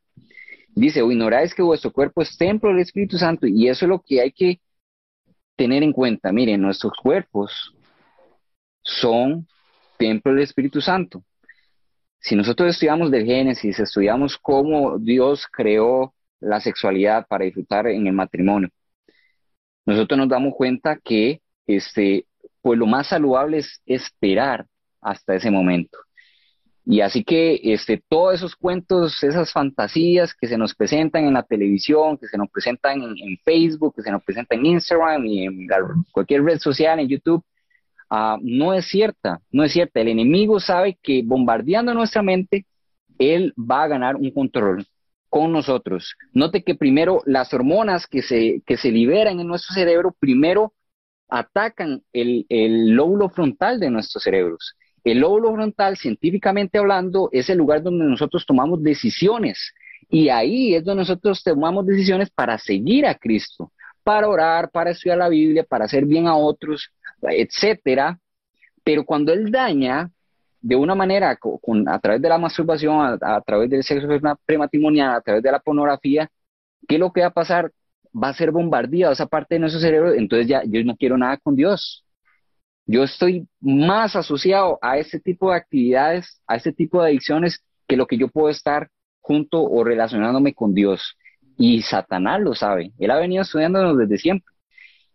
Dice, 0.74 1.02
o 1.02 1.10
ignoráis 1.10 1.54
que 1.54 1.62
vuestro 1.62 1.92
cuerpo 1.92 2.22
es 2.22 2.36
templo 2.36 2.70
del 2.70 2.80
Espíritu 2.80 3.18
Santo 3.18 3.46
y 3.46 3.68
eso 3.68 3.84
es 3.84 3.88
lo 3.88 4.00
que 4.00 4.20
hay 4.20 4.32
que 4.32 4.60
tener 5.56 5.82
en 5.82 5.92
cuenta. 5.92 6.32
Miren, 6.32 6.60
nuestros 6.60 6.92
cuerpos 7.00 7.74
son 8.82 9.46
templo 9.98 10.32
del 10.32 10.42
Espíritu 10.42 10.80
Santo. 10.80 11.22
Si 12.18 12.36
nosotros 12.36 12.70
estudiamos 12.70 13.10
del 13.10 13.24
Génesis, 13.24 13.78
estudiamos 13.78 14.38
cómo 14.38 14.98
Dios 14.98 15.46
creó 15.50 16.14
la 16.38 16.60
sexualidad 16.60 17.26
para 17.26 17.44
disfrutar 17.44 17.86
en 17.86 18.06
el 18.06 18.12
matrimonio, 18.12 18.70
nosotros 19.86 20.18
nos 20.18 20.28
damos 20.28 20.54
cuenta 20.54 20.98
que 21.02 21.40
este, 21.66 22.26
pues 22.62 22.78
lo 22.78 22.86
más 22.86 23.08
saludable 23.08 23.58
es 23.58 23.82
esperar 23.86 24.66
hasta 25.00 25.34
ese 25.34 25.50
momento. 25.50 25.98
Y 26.86 27.02
así 27.02 27.22
que 27.24 27.60
este, 27.62 28.02
todos 28.08 28.34
esos 28.34 28.56
cuentos, 28.56 29.22
esas 29.22 29.52
fantasías 29.52 30.34
que 30.34 30.48
se 30.48 30.56
nos 30.56 30.74
presentan 30.74 31.24
en 31.24 31.34
la 31.34 31.42
televisión, 31.42 32.16
que 32.16 32.26
se 32.26 32.38
nos 32.38 32.50
presentan 32.50 33.02
en, 33.02 33.38
Facebook, 33.44 33.94
que 33.94 34.02
se 34.02 34.10
nos 34.10 34.22
presentan 34.24 34.60
en 34.60 34.66
Instagram 34.66 35.26
y 35.26 35.44
en 35.44 35.68
cualquier 36.10 36.42
red 36.42 36.58
social, 36.58 36.98
en 36.98 37.08
YouTube, 37.08 37.44
ah, 38.08 38.38
no 38.40 38.72
es 38.74 38.86
cierta, 38.86 39.40
no 39.50 39.62
es 39.62 39.72
cierta. 39.72 40.00
El 40.00 40.08
enemigo 40.08 40.58
sabe 40.58 40.98
que 41.02 41.22
bombardeando 41.24 41.94
nuestra 41.94 42.22
mente, 42.22 42.66
él 43.18 43.52
va 43.56 43.84
a 43.84 43.88
ganar 43.88 44.16
un 44.16 44.30
control 44.30 44.86
con 45.28 45.52
nosotros. 45.52 46.16
Note 46.32 46.64
que 46.64 46.74
primero 46.74 47.22
las 47.26 47.54
hormonas 47.54 48.06
que 48.06 48.22
se, 48.22 48.62
que 48.66 48.76
se 48.76 48.90
liberan 48.90 49.38
en 49.38 49.46
nuestro 49.46 49.74
cerebro, 49.74 50.14
primero 50.18 50.72
atacan 51.28 52.02
el, 52.12 52.46
el 52.48 52.90
lóbulo 52.90 53.28
frontal 53.28 53.78
de 53.78 53.90
nuestros 53.90 54.24
cerebros. 54.24 54.74
El 55.04 55.20
lóbulo 55.20 55.54
frontal, 55.54 55.96
científicamente 55.96 56.78
hablando, 56.78 57.28
es 57.32 57.48
el 57.50 57.58
lugar 57.58 57.82
donde 57.82 58.04
nosotros 58.04 58.44
tomamos 58.46 58.82
decisiones. 58.82 59.72
Y 60.08 60.28
ahí 60.28 60.74
es 60.74 60.84
donde 60.84 61.02
nosotros 61.02 61.42
tomamos 61.42 61.86
decisiones 61.86 62.30
para 62.30 62.58
seguir 62.58 63.06
a 63.06 63.14
Cristo, 63.14 63.72
para 64.02 64.28
orar, 64.28 64.70
para 64.70 64.90
estudiar 64.90 65.18
la 65.18 65.28
Biblia, 65.28 65.64
para 65.64 65.84
hacer 65.84 66.04
bien 66.04 66.26
a 66.26 66.36
otros, 66.36 66.90
etcétera. 67.22 68.18
Pero 68.82 69.04
cuando 69.04 69.32
Él 69.32 69.50
daña 69.50 70.10
de 70.60 70.76
una 70.76 70.94
manera, 70.94 71.36
con, 71.36 71.88
a 71.88 71.98
través 71.98 72.20
de 72.20 72.28
la 72.28 72.38
masturbación, 72.38 73.18
a, 73.20 73.40
través 73.40 73.70
del 73.70 73.82
sexo 73.82 74.06
prematrimonial, 74.44 75.14
a 75.14 75.20
través 75.20 75.42
de 75.42 75.50
la 75.50 75.58
pornografía, 75.58 76.28
¿qué 76.86 76.96
es 76.96 77.00
lo 77.00 77.12
que 77.12 77.22
va 77.22 77.28
a 77.28 77.32
pasar? 77.32 77.72
Va 78.12 78.28
a 78.28 78.34
ser 78.34 78.50
bombardeado 78.50 79.12
esa 79.12 79.26
parte 79.26 79.54
de 79.54 79.60
nuestro 79.60 79.80
cerebro, 79.80 80.12
entonces 80.12 80.48
ya 80.48 80.62
yo 80.64 80.84
no 80.84 80.96
quiero 80.96 81.16
nada 81.16 81.38
con 81.38 81.56
Dios. 81.56 82.04
Yo 82.90 83.04
estoy 83.04 83.46
más 83.60 84.16
asociado 84.16 84.76
a 84.82 84.98
ese 84.98 85.20
tipo 85.20 85.50
de 85.50 85.56
actividades, 85.56 86.42
a 86.48 86.56
ese 86.56 86.72
tipo 86.72 87.00
de 87.00 87.10
adicciones, 87.10 87.62
que 87.86 87.96
lo 87.96 88.08
que 88.08 88.18
yo 88.18 88.26
puedo 88.26 88.48
estar 88.48 88.88
junto 89.20 89.62
o 89.62 89.84
relacionándome 89.84 90.54
con 90.54 90.74
Dios. 90.74 91.16
Y 91.56 91.82
Satanás 91.82 92.40
lo 92.40 92.52
sabe. 92.52 92.90
Él 92.98 93.12
ha 93.12 93.20
venido 93.20 93.42
estudiándonos 93.42 93.96
desde 93.96 94.18
siempre. 94.18 94.52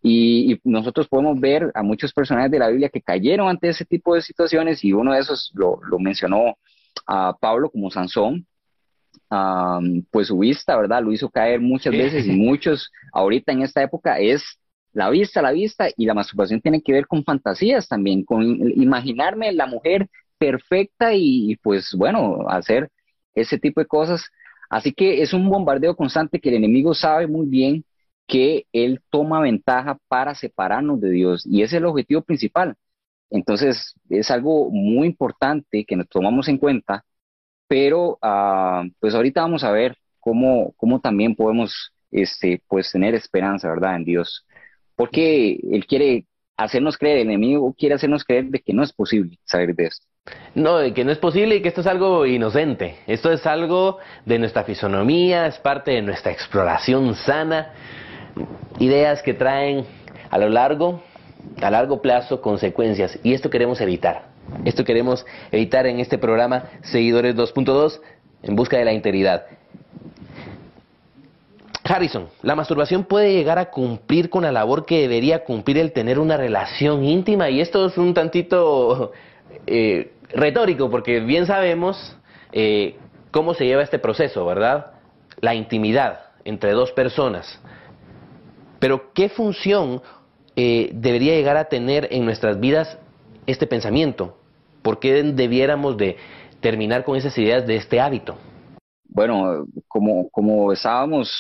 Y, 0.01 0.58
nosotros 0.63 1.10
podemos 1.10 1.38
ver 1.38 1.70
a 1.75 1.84
muchos 1.84 2.13
personajes 2.13 2.50
de 2.50 2.60
la 2.60 2.70
Biblia 2.70 2.88
que 2.88 3.01
cayeron 3.01 3.50
ante 3.50 3.67
ese 3.67 3.84
tipo 3.84 4.15
de 4.15 4.22
situaciones 4.22 4.82
y 4.86 4.94
uno 4.94 5.12
de 5.12 5.20
esos 5.20 5.51
lo, 5.53 5.82
mencionó 6.00 6.55
a 7.05 7.36
Pablo 7.38 7.70
como 7.70 7.91
Sansón, 7.91 8.48
pues 10.12 10.27
su 10.27 10.38
vista, 10.38 10.77
¿verdad? 10.77 11.03
Lo 11.03 11.12
hizo 11.12 11.29
caer 11.29 11.60
muchas 11.60 11.91
veces 11.91 12.25
y 12.25 12.32
muchos 12.32 12.89
ahorita 13.12 13.51
en 13.51 13.63
esta 13.63 13.84
época 13.84 14.17
es 14.17 14.60
la 14.96 15.10
vista, 15.10 15.42
la 15.42 15.52
vista, 15.52 15.88
y 15.98 16.06
la 16.06 16.14
masturbación 16.14 16.62
tiene 16.62 16.82
que 16.82 16.94
ver 16.94 17.06
con 17.06 17.24
fantasías 17.25 17.88
también, 17.88 18.24
con 18.24 18.42
imaginarme 18.82 19.52
la 19.52 19.68
mujer 19.68 20.10
perfecta 20.38 21.14
y, 21.14 21.58
pues 21.58 21.94
bueno, 21.98 22.48
hacer 22.48 22.90
ese 23.34 23.60
tipo 23.60 23.82
de 23.82 23.88
cosas. 23.88 24.24
Así 24.70 24.94
que 24.94 25.22
es 25.22 25.34
un 25.34 25.50
bombardeo 25.50 25.96
constante 25.98 26.40
que 26.40 26.50
el 26.50 26.56
enemigo 26.56 26.94
sabe 26.94 27.28
muy 27.28 27.46
bien 27.48 27.84
que 28.25 28.66
él 28.72 29.02
toma 29.10 29.42
ventaja 29.42 29.98
para 30.08 30.34
separarnos 30.34 31.02
de 31.02 31.10
Dios 31.12 31.46
y 31.46 31.62
es 31.62 31.74
el 31.74 31.86
objetivo 31.86 32.22
principal. 32.22 32.75
Entonces 33.30 33.96
es 34.10 34.32
algo 34.32 34.70
muy 34.72 35.08
importante 35.08 35.86
que 35.86 35.96
nos 35.98 36.08
tomamos 36.08 36.48
en 36.48 36.58
cuenta, 36.58 37.04
pero 37.68 38.18
ah, 38.22 38.86
pues 39.00 39.14
ahorita 39.14 39.42
vamos 39.42 39.64
a 39.66 39.72
ver 39.72 39.98
cómo, 40.22 40.74
cómo 40.78 41.02
también 41.02 41.36
podemos 41.36 41.92
este, 42.12 42.62
pues 42.68 42.92
tener 42.92 43.14
esperanza, 43.14 43.68
¿verdad? 43.70 43.98
En 43.98 44.06
Dios 44.06 44.46
porque 44.96 45.60
él 45.72 45.86
quiere 45.88 46.25
hacernos 46.58 46.98
creer, 46.98 47.18
el 47.18 47.28
enemigo 47.28 47.74
quiere 47.78 47.96
hacernos 47.96 48.24
creer 48.24 48.46
de 48.46 48.60
que 48.60 48.74
no 48.74 48.84
es 48.84 48.94
posible 48.94 49.38
salir 49.44 49.75
de 49.75 49.86
esto. 49.86 50.06
No, 50.56 50.78
de 50.78 50.94
que 50.94 51.04
no 51.04 51.12
es 51.12 51.18
posible 51.20 51.58
y 51.58 51.62
que 51.62 51.68
esto 51.68 51.82
es 51.82 51.88
algo 51.88 52.25
inocente. 52.25 52.96
Esto 53.06 53.32
es 53.32 53.46
algo 53.46 54.00
de 54.25 54.40
nuestra 54.40 54.64
fisonomía, 54.64 55.46
es 55.46 55.58
parte 55.60 55.92
de 55.92 56.02
nuestra 56.02 56.32
exploración 56.32 57.14
sana. 57.16 57.74
Ideas 58.80 59.22
que 59.22 59.34
traen 59.34 59.86
a 60.30 60.38
lo 60.38 60.50
largo, 60.50 61.04
a 61.62 61.70
largo 61.70 62.02
plazo, 62.02 62.42
consecuencias. 62.42 63.20
Y 63.22 63.34
esto 63.34 63.50
queremos 63.50 63.82
evitar. 63.82 64.30
Esto 64.64 64.84
queremos 64.84 65.25
evitar 65.52 65.86
en 65.86 66.00
este 66.00 66.18
programa 66.18 66.70
Seguidores 66.82 67.36
2.2 67.36 68.00
en 68.44 68.56
busca 68.56 68.78
de 68.78 68.86
la 68.86 68.94
integridad. 68.94 69.46
Harrison, 71.88 72.30
la 72.42 72.56
masturbación 72.56 73.04
puede 73.04 73.34
llegar 73.34 73.60
a 73.60 73.70
cumplir 73.70 74.32
con 74.32 74.42
la 74.42 74.51
labor 74.51 74.88
que 74.88 75.01
debería 75.01 75.44
cumplir 75.44 75.77
el 75.77 75.92
tener 75.92 76.18
una 76.18 76.36
relación 76.36 77.04
íntima 77.04 77.51
y 77.51 77.62
esto 77.62 77.86
es 77.86 77.98
un 78.00 78.15
tantito 78.15 79.12
eh, 79.68 80.13
retórico 80.30 80.89
porque 80.89 81.20
bien 81.20 81.46
sabemos 81.46 82.18
eh, 82.51 82.96
cómo 83.30 83.54
se 83.54 83.65
lleva 83.65 83.84
este 83.84 84.00
proceso, 84.00 84.44
¿verdad? 84.46 84.94
La 85.42 85.54
intimidad 85.54 86.22
entre 86.44 86.72
dos 86.72 86.92
personas. 86.92 87.60
Pero 88.80 89.13
¿qué 89.13 89.30
función 89.30 90.01
eh, 90.56 90.89
debería 90.92 91.36
llegar 91.36 91.58
a 91.58 91.65
tener 91.65 92.08
en 92.10 92.25
nuestras 92.25 92.60
vidas 92.60 92.98
este 93.46 93.68
pensamiento? 93.68 94.39
¿Por 94.82 95.00
qué 95.00 95.22
debiéramos 95.22 95.98
de 95.98 96.18
terminar 96.62 97.04
con 97.04 97.15
esas 97.15 97.38
ideas 97.38 97.68
de 97.68 97.75
este 97.75 98.01
hábito? 98.01 98.38
Bueno, 99.15 99.65
como, 99.88 100.29
como 100.29 100.74
estábamos 100.74 101.31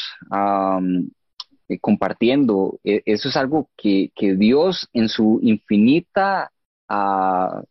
eh, 1.67 1.77
compartiendo, 1.81 2.79
e, 2.85 3.01
eso 3.05 3.27
es 3.27 3.35
algo 3.35 3.69
que, 3.75 4.11
Dios 4.37 4.87
en 4.93 5.09
su 5.09 5.41
infinita, 5.43 6.51
ah, 6.87 7.61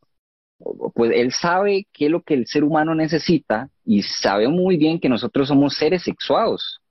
pues 0.94 1.10
Él 1.14 1.32
sabe 1.32 1.86
qué 1.90 2.04
es 2.06 2.10
lo 2.10 2.22
que 2.22 2.34
el 2.34 2.46
ser 2.46 2.64
humano 2.64 2.94
necesita 2.94 3.70
y 3.82 4.02
sabe 4.02 4.46
muy 4.48 4.76
bien 4.76 5.00
que 5.00 5.08
nosotros 5.08 5.48
somos 5.48 5.74
seres 5.74 6.02
sexuados. 6.02 6.82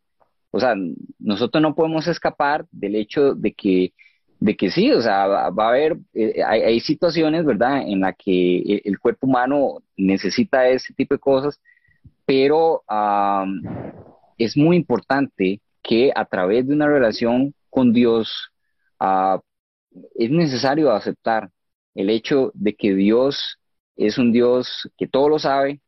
O 0.49 0.59
sea, 0.59 0.73
nosotros 1.19 1.61
no 1.61 1.75
podemos 1.75 2.07
escapar 2.07 2.65
del 2.71 2.95
hecho 2.95 3.35
de 3.35 3.53
que 3.53 3.93
de 4.39 4.57
que 4.57 4.71
sí, 4.71 4.91
o 4.91 5.01
sea, 5.01 5.27
va, 5.27 5.65
a 5.65 5.69
haber, 5.69 5.97
eh, 6.13 6.41
hay, 6.45 6.79
situaciones, 6.81 7.45
¿verdad?, 7.45 7.83
en 7.87 8.01
la 8.01 8.11
que 8.11 8.81
el, 8.83 8.99
cuerpo 8.99 9.27
humano 9.27 9.77
necesita 9.95 10.67
ese 10.67 10.93
tipo 10.93 11.15
de 11.15 11.19
cosas, 11.19 11.61
pero 12.25 12.83
es 14.37 14.57
muy 14.57 14.77
importante 14.77 15.61
que 15.81 16.11
a 16.15 16.25
través 16.25 16.67
de 16.67 16.73
una 16.73 16.87
relación 16.87 17.53
con 17.69 17.91
Dios 17.91 18.49
ah, 18.99 19.39
es 20.15 20.31
necesario 20.31 20.91
aceptar 20.91 21.49
el 21.95 22.09
hecho 22.09 22.51
de 22.53 22.73
que 22.75 22.93
Dios 22.95 23.59
es 23.95 24.17
un 24.17 24.31
Dios 24.31 24.89
que 24.97 25.07
todo 25.07 25.29
lo 25.29 25.39
sabe, 25.39 25.81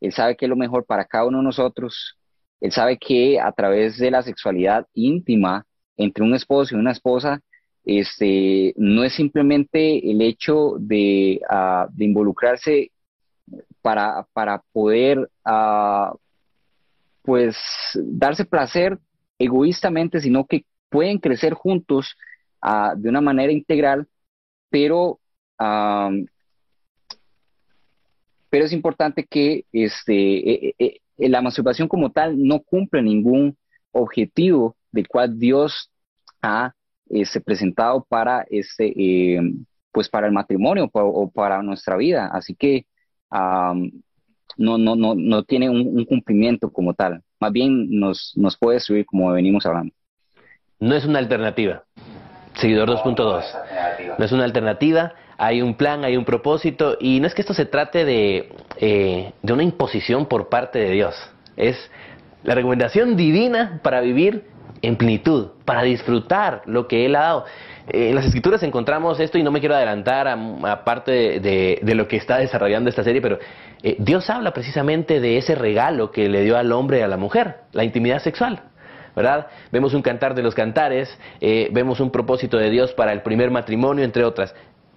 Él 0.00 0.12
sabe 0.12 0.36
que 0.36 0.46
es 0.46 0.48
lo 0.48 0.56
mejor 0.56 0.84
para 0.84 1.04
cada 1.04 1.26
uno 1.26 1.38
de 1.38 1.44
nosotros, 1.44 2.16
Él 2.60 2.72
sabe 2.72 2.98
que 2.98 3.38
a 3.40 3.52
través 3.52 3.98
de 3.98 4.10
la 4.10 4.22
sexualidad 4.22 4.86
íntima 4.94 5.64
entre 5.96 6.24
un 6.24 6.34
esposo 6.34 6.74
y 6.74 6.78
una 6.78 6.92
esposa, 6.92 7.40
este, 7.84 8.72
no 8.76 9.04
es 9.04 9.14
simplemente 9.14 10.10
el 10.10 10.22
hecho 10.22 10.76
de, 10.78 11.40
ah, 11.48 11.86
involucrarse 11.98 12.90
para, 13.84 14.26
para 14.32 14.62
poder 14.72 15.28
uh, 15.44 16.16
pues 17.20 17.54
darse 17.94 18.46
placer 18.46 18.98
egoístamente, 19.38 20.20
sino 20.20 20.46
que 20.46 20.64
pueden 20.88 21.18
crecer 21.18 21.52
juntos 21.52 22.16
ah, 22.62 22.94
de 22.96 23.10
una 23.10 23.20
manera 23.20 23.52
integral, 23.52 24.08
pero, 24.70 25.20
pero 25.58 26.24
es 28.64 28.72
importante 28.72 29.26
que 29.28 29.66
este, 29.70 30.14
e, 30.14 30.74
e, 30.78 31.00
e, 31.18 31.28
la 31.28 31.42
masturbación 31.42 31.86
como 31.86 32.10
tal 32.10 32.42
no 32.42 32.60
cumple 32.60 33.02
ningún 33.02 33.54
objetivo 33.92 34.76
del 34.92 35.08
cual 35.08 35.38
Dios 35.38 35.90
ha 36.40 36.72
este, 37.10 37.38
presentado 37.42 38.02
para 38.08 38.46
este, 38.48 38.94
eh, 38.96 39.42
pues 39.92 40.08
para 40.08 40.26
el 40.26 40.32
matrimonio 40.32 40.88
o 40.90 41.30
para 41.30 41.62
nuestra 41.62 41.96
vida. 41.98 42.30
Así 42.32 42.54
que 42.54 42.86
no, 43.34 44.78
no, 44.78 44.96
no, 44.96 45.14
no 45.14 45.42
tiene 45.42 45.68
un, 45.68 46.04
cumplimiento 46.04 46.70
como 46.70 46.94
tal. 46.94 47.22
Más 47.40 47.52
bien 47.52 47.98
nos, 47.98 48.32
nos 48.36 48.56
puede 48.56 48.80
subir 48.80 49.06
como 49.06 49.32
venimos 49.32 49.66
hablando. 49.66 49.92
No 50.78 50.94
es 50.94 51.04
una 51.04 51.18
alternativa. 51.18 51.84
Seguidor 52.56 52.88
2.2. 52.88 53.44
No 54.18 54.24
es 54.24 54.32
una 54.32 54.44
alternativa. 54.44 55.14
Hay 55.36 55.62
un 55.62 55.74
plan, 55.74 56.04
hay 56.04 56.16
un 56.16 56.24
propósito 56.24 56.96
y 57.00 57.18
no 57.18 57.26
es 57.26 57.34
que 57.34 57.40
esto 57.40 57.54
se 57.54 57.66
trate 57.66 58.04
de, 58.04 58.52
eh, 58.76 59.32
de 59.42 59.52
una 59.52 59.64
imposición 59.64 60.26
por 60.26 60.48
parte 60.48 60.78
de 60.78 60.90
Dios. 60.90 61.14
Es 61.56 61.90
la 62.44 62.54
recomendación 62.54 63.16
divina 63.16 63.80
para 63.82 64.00
vivir 64.00 64.44
en 64.86 64.96
plenitud, 64.96 65.48
para 65.64 65.82
disfrutar 65.82 66.62
lo 66.66 66.86
que 66.88 67.06
Él 67.06 67.16
ha 67.16 67.20
dado. 67.20 67.44
Eh, 67.88 68.08
en 68.10 68.14
las 68.14 68.24
escrituras 68.24 68.62
encontramos 68.62 69.20
esto 69.20 69.38
y 69.38 69.42
no 69.42 69.50
me 69.50 69.60
quiero 69.60 69.74
adelantar 69.74 70.28
a, 70.28 70.84
parte 70.84 71.40
de, 71.40 71.94
lo 71.94 72.08
que 72.08 72.16
está 72.16 72.38
desarrollando 72.38 72.90
esta 72.90 73.04
serie, 73.04 73.20
pero 73.20 73.38
eh, 73.82 73.96
Dios 73.98 74.28
habla 74.30 74.52
precisamente 74.52 75.20
de 75.20 75.36
ese 75.36 75.54
regalo 75.54 76.10
que 76.10 76.28
le 76.28 76.42
dio 76.42 76.56
al 76.56 76.72
hombre 76.72 77.00
y 77.00 77.02
a 77.02 77.08
la 77.08 77.16
mujer, 77.16 77.56
la 77.72 77.84
intimidad 77.84 78.20
sexual. 78.20 78.62
¿verdad? 79.14 79.46
Vemos 79.70 79.94
un 79.94 80.02
cantar 80.02 80.34
de 80.34 80.42
los 80.42 80.54
cantares, 80.54 81.16
eh, 81.40 81.68
vemos 81.72 82.00
un 82.00 82.10
propósito 82.10 82.56
de 82.56 82.70
Dios 82.70 82.92
para 82.94 83.12
el 83.12 83.22
primer 83.22 83.50
matrimonio, 83.50 84.04
entre 84.04 84.24
otras. 84.24 84.54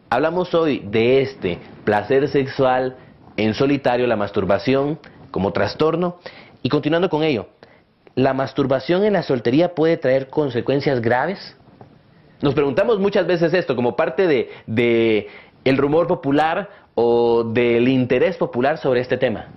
Hablamos 0.10 0.54
hoy 0.56 0.80
de 0.80 1.22
este 1.22 1.60
placer 1.84 2.28
sexual 2.30 2.96
en 3.36 3.54
solitario, 3.54 4.08
la 4.08 4.16
masturbación 4.16 5.00
como 5.30 5.54
trastorno, 5.54 6.18
y 6.64 6.70
continuando 6.70 7.10
con 7.10 7.24
ello, 7.24 7.48
¿la 8.18 8.34
masturbación 8.34 9.06
en 9.06 9.14
la 9.14 9.22
soltería 9.22 9.76
puede 9.76 9.96
traer 9.96 10.28
consecuencias 10.28 11.02
graves? 11.02 11.56
Nos 12.42 12.56
preguntamos 12.56 13.00
muchas 13.00 13.28
veces 13.28 13.54
esto 13.54 13.76
como 13.76 13.96
parte 13.96 14.26
de, 14.66 15.28
el 15.64 15.78
rumor 15.78 16.08
popular 16.08 16.68
o 16.96 17.44
del 17.44 17.88
interés 17.88 18.36
popular 18.36 18.80
sobre 18.80 19.02
este 19.02 19.18
tema. 19.18 19.54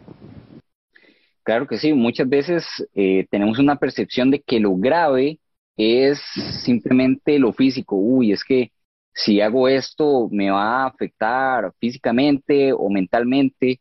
Claro 1.42 1.66
que 1.66 1.78
sí, 1.78 1.94
muchas 1.94 2.28
veces 2.28 2.66
eh, 2.94 3.26
tenemos 3.30 3.58
una 3.58 3.76
percepción 3.76 4.30
de 4.30 4.40
que 4.42 4.60
lo 4.60 4.76
grave 4.76 5.38
es 5.78 6.20
simplemente 6.62 7.38
lo 7.38 7.54
físico. 7.54 7.96
Uy, 7.96 8.32
es 8.32 8.44
que 8.44 8.72
si 9.14 9.40
hago 9.40 9.68
esto 9.68 10.28
me 10.30 10.50
va 10.50 10.82
a 10.82 10.86
afectar 10.88 11.72
físicamente 11.80 12.74
o 12.74 12.90
mentalmente, 12.90 13.80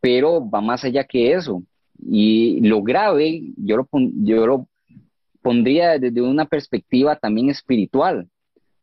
pero 0.00 0.48
va 0.48 0.60
más 0.60 0.84
allá 0.84 1.02
que 1.02 1.32
eso. 1.32 1.60
Y 2.04 2.60
lo 2.60 2.82
grave, 2.82 3.42
yo 3.56 3.76
lo, 3.76 3.88
yo 3.92 4.46
lo 4.46 4.68
pondría 5.42 5.98
desde 5.98 6.22
una 6.22 6.46
perspectiva 6.46 7.16
también 7.16 7.50
espiritual, 7.50 8.28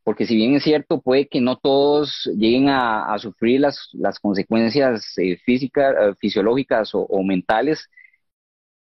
porque 0.04 0.26
si 0.26 0.36
bien 0.36 0.56
es 0.56 0.64
cierto, 0.64 1.02
puede 1.02 1.28
que 1.28 1.42
no 1.42 1.58
todos 1.58 2.30
lleguen 2.36 2.70
a, 2.70 3.16
sufrir 3.20 3.62
las, 3.62 3.90
las 3.94 4.20
consecuencias 4.20 5.14
eh, 5.18 5.38
físicas, 5.38 5.96
eh, 6.00 6.16
fisiológicas 6.20 6.92
o, 6.94 7.24
mentales, 7.24 7.88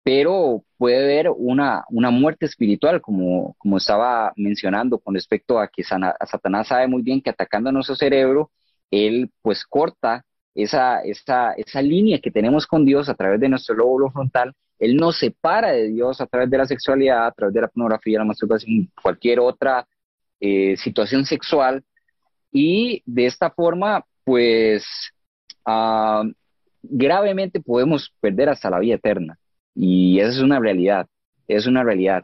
pero 0.04 0.63
puede 0.78 1.04
haber 1.04 1.30
una, 1.36 1.84
una 1.89 2.12
muerte 2.12 2.45
espiritual, 2.45 3.02
como, 3.02 3.56
como 3.58 3.78
estaba 3.78 4.32
mencionando 4.38 5.00
con 5.00 5.15
respecto 5.15 5.60
a 5.60 5.67
que 5.67 5.84
Satanás 5.84 6.67
sabe 6.69 6.88
muy 6.88 7.02
bien 7.02 7.21
que 7.21 7.30
atacando 7.30 7.69
a 7.69 7.73
nuestro 7.73 7.95
cerebro, 7.95 8.52
él 8.89 9.30
pues 9.41 9.65
corta 9.65 10.23
esa, 10.58 11.02
esa, 11.02 11.54
esa 11.54 11.82
línea 11.82 12.20
que 12.20 12.32
tenemos 12.32 12.65
con 12.65 12.84
Dios 12.84 13.10
a 13.10 13.13
través 13.13 13.39
de 13.39 13.48
nuestro 13.48 13.76
lóbulo 13.76 14.10
frontal, 14.10 14.54
Él 14.80 14.98
nos 14.98 15.20
separa 15.20 15.72
de 15.72 15.89
Dios 15.89 16.20
a 16.20 16.26
través 16.26 16.50
de 16.50 16.58
la 16.58 16.65
sexualidad, 16.65 17.28
a 17.28 17.32
través 17.32 17.54
de 17.54 17.62
la 17.62 17.67
pornografía, 17.67 18.17
la 18.17 18.26
masturbación, 18.26 18.89
cualquier 19.02 19.39
otra 19.39 19.88
eh, 20.39 20.76
situación 20.78 21.26
sexual, 21.26 21.84
y 22.52 23.04
de 23.06 23.28
esta 23.28 23.52
forma, 23.52 24.04
pues, 24.24 24.84
ah, 25.63 26.24
gravemente 26.82 27.60
podemos 27.60 28.12
perder 28.20 28.50
hasta 28.50 28.72
la 28.72 28.80
vida 28.80 28.96
eterna. 28.96 29.38
Y 29.76 30.20
esa 30.20 30.30
es 30.32 30.39
una 30.39 30.60
realidad, 30.60 31.08
es 31.48 31.67
una 31.67 31.84
realidad. 31.84 32.24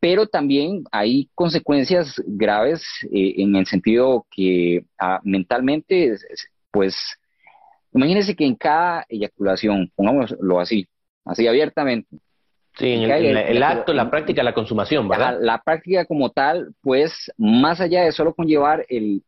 Pero 0.00 0.26
también 0.26 0.84
hay 0.92 1.30
consecuencias 1.34 2.22
graves 2.26 2.84
eh, 3.10 3.36
en 3.38 3.56
el 3.56 3.64
sentido 3.64 4.26
que 4.30 4.84
ah, 4.98 5.20
mentalmente, 5.24 6.14
pues, 6.70 6.94
Imagínense 7.94 8.34
que 8.34 8.44
en 8.44 8.56
cada 8.56 9.06
eyaculación, 9.08 9.90
pongámoslo 9.94 10.60
así, 10.60 10.88
así 11.24 11.46
abiertamente. 11.46 12.08
Sí, 12.76 12.88
en 12.88 13.08
el, 13.08 13.62
acto, 13.62 13.92
la 13.92 14.10
práctica, 14.10 14.42
la 14.42 14.52
consumación, 14.52 15.08
¿verdad? 15.08 15.38
La, 15.40 15.62
práctica 15.62 16.04
como 16.06 16.30
tal, 16.30 16.74
pues, 16.80 17.32
más 17.38 17.80
allá 17.80 18.02
de 18.02 18.10
solo 18.10 18.34
conllevar 18.34 18.84
el, 18.88 19.22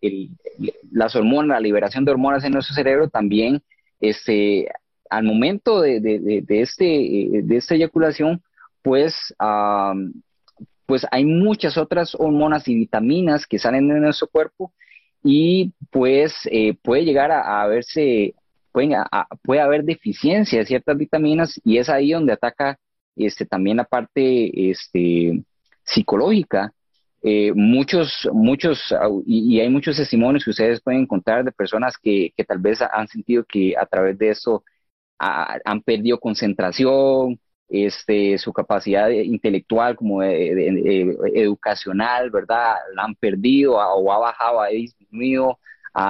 las 0.91 1.15
hormonas, 1.15 1.57
la 1.57 1.61
liberación 1.61 2.05
de 2.05 2.11
hormonas 2.11 2.43
en 2.43 2.53
nuestro 2.53 2.75
cerebro, 2.75 3.09
también, 3.09 3.63
este, 4.01 4.69
al 5.09 5.23
momento 5.23 5.81
de, 5.81 6.01
de, 6.01 6.61
este, 6.61 6.85
de 6.85 7.57
esta 7.57 7.77
eyaculación, 7.77 8.43
pues, 8.83 9.33
pues 10.87 11.07
hay 11.13 11.25
muchas 11.25 11.79
otras 11.79 12.17
hormonas 12.17 12.67
y 12.67 12.75
vitaminas 12.75 13.47
que 13.47 13.61
salen 13.61 13.87
de 13.87 14.01
nuestro 14.01 14.27
cuerpo 14.27 14.73
y 15.23 15.73
pues 15.91 16.33
eh, 16.51 16.75
puede 16.83 17.05
llegar 17.05 17.33
a, 17.33 17.63
a 17.63 17.67
verse 17.67 18.35
puede 19.43 19.61
haber 19.61 19.85
deficiencia 19.85 20.59
de 20.59 20.67
ciertas 20.67 20.97
vitaminas 20.97 21.61
y 21.65 21.79
es 21.79 21.89
ahí 21.89 22.13
donde 22.13 22.33
ataca 22.33 22.79
este, 23.17 23.47
también 23.47 23.79
la 23.79 23.85
parte 23.85 24.71
este, 24.71 25.43
psicológica. 25.83 26.73
Eh, 27.23 27.53
muchos, 27.55 28.29
muchos, 28.33 28.95
y, 29.27 29.59
hay 29.61 29.69
muchos 29.71 29.97
testimonios 29.97 30.45
que 30.45 30.51
ustedes 30.51 30.81
pueden 30.81 31.03
encontrar 31.03 31.45
de 31.45 31.53
personas 31.53 31.95
que, 32.01 32.33
que 32.37 32.45
tal 32.45 32.59
vez 32.59 32.81
han 32.83 33.09
sentido 33.09 33.45
que 33.45 33.75
a 33.77 33.87
través 33.87 34.19
de 34.19 34.31
eso 34.31 34.63
han 35.19 35.81
perdido 35.83 36.21
concentración, 36.21 37.41
este, 37.69 38.39
su 38.39 38.53
capacidad 38.53 39.09
intelectual 39.09 39.97
como 39.97 40.23
educacional, 40.23 42.31
¿verdad? 42.31 42.75
La 42.95 43.05
han 43.05 43.15
perdido 43.15 43.77
o 43.77 44.13
ha 44.13 44.19
bajado, 44.19 44.61
ha 44.61 44.69
disminuido, 44.69 45.59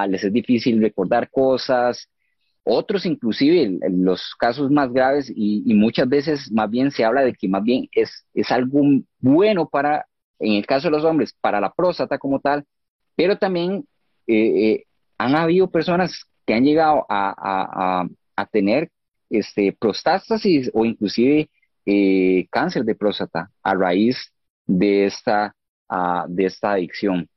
les 0.09 0.24
es 0.24 0.33
difícil 0.33 0.83
recordar 0.83 1.31
cosas. 1.31 2.09
Otros 2.68 3.07
inclusive, 3.07 3.79
los 3.90 4.35
casos 4.38 4.70
más 4.70 4.92
graves 4.92 5.33
y, 5.35 5.62
muchas 5.74 6.09
veces 6.09 6.50
más 6.50 6.68
bien 6.68 6.90
se 6.90 7.05
habla 7.05 7.22
de 7.22 7.33
que 7.33 7.48
más 7.48 7.62
bien 7.62 7.88
es, 7.92 8.26
es 8.35 8.50
algo 8.50 8.81
bueno 9.20 9.68
para, 9.68 10.07
en 10.40 10.55
el 10.55 10.66
caso 10.66 10.88
de 10.88 10.96
los 10.96 11.05
hombres, 11.05 11.33
para 11.40 11.61
la 11.61 11.72
próstata 11.72 12.18
como 12.18 12.40
tal, 12.40 12.64
pero 13.14 13.38
también 13.38 13.85
eh, 14.26 14.35
eh, 14.37 14.85
han 15.16 15.37
habido 15.37 15.70
personas 15.70 16.24
que 16.44 16.55
han 16.55 16.64
llegado 16.64 17.07
a, 17.09 18.05
a 18.37 18.46
tener 18.46 18.90
este, 19.31 19.76
prostástasis 19.79 20.70
o 20.74 20.85
inclusive 20.85 21.48
eh, 21.85 22.46
cáncer 22.50 22.85
de 22.85 22.94
próstata 22.94 23.50
a 23.62 23.74
raíz 23.74 24.33
de 24.66 25.07
esta, 25.07 25.55
uh, 25.88 26.29
de 26.29 26.46
esta 26.46 26.72
adicción. 26.72 27.29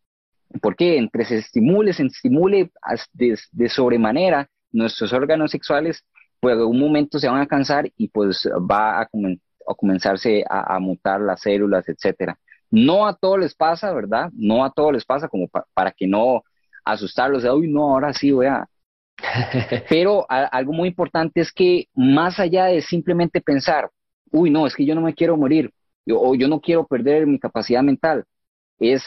Porque 0.62 0.98
entre 0.98 1.26
se 1.26 1.38
estimule, 1.38 1.94
se 1.94 2.04
estimule 2.04 2.72
de, 3.14 3.38
de, 3.52 3.70
sobremanera 3.70 4.50
nuestros 4.72 5.14
órganos 5.14 5.52
sexuales, 5.52 6.04
pues 6.40 6.56
en 6.56 6.64
un 6.64 6.80
momento 6.80 7.20
se 7.20 7.28
van 7.28 7.42
a 7.42 7.48
cansar 7.48 7.92
y 7.98 8.08
pues 8.10 8.48
va 8.70 9.02
a, 9.02 9.04
a 9.04 9.76
comenzarse 9.76 10.44
a, 10.50 10.76
a, 10.76 10.80
mutar 10.80 11.22
las 11.22 11.42
células, 11.42 11.88
etcétera. 11.90 12.38
No 12.72 13.08
a 13.08 13.16
todos 13.16 13.40
les 13.40 13.56
pasa, 13.56 13.94
¿verdad? 13.94 14.30
No 14.34 14.64
a 14.64 14.72
todos 14.72 14.94
les 14.94 15.06
pasa, 15.06 15.28
como 15.28 15.48
para 15.74 15.92
que 15.92 16.08
no 16.08 16.44
asustarlos 16.86 17.44
de, 17.44 17.52
uy, 17.52 17.68
no, 17.68 17.94
ahora 17.94 18.14
sí 18.14 18.32
voy 18.32 18.48
a, 18.48 18.68
pero 19.90 20.26
algo 20.30 20.74
muy 20.74 20.90
importante 20.90 21.42
es 21.42 21.52
que 21.52 21.88
más 21.94 22.40
allá 22.40 22.66
de 22.66 22.82
simplemente 22.82 23.42
pensar, 23.42 23.90
uy, 24.32 24.50
no, 24.50 24.68
es 24.68 24.76
que 24.76 24.86
yo 24.86 24.96
no 24.96 25.02
me 25.02 25.14
quiero 25.14 25.38
morir 25.38 25.72
o 26.12 26.36
yo 26.36 26.48
no 26.48 26.60
quiero 26.60 26.88
perder 26.88 27.28
mi 27.28 27.40
capacidad 27.40 27.84
mental, 27.84 28.26
es 28.80 29.04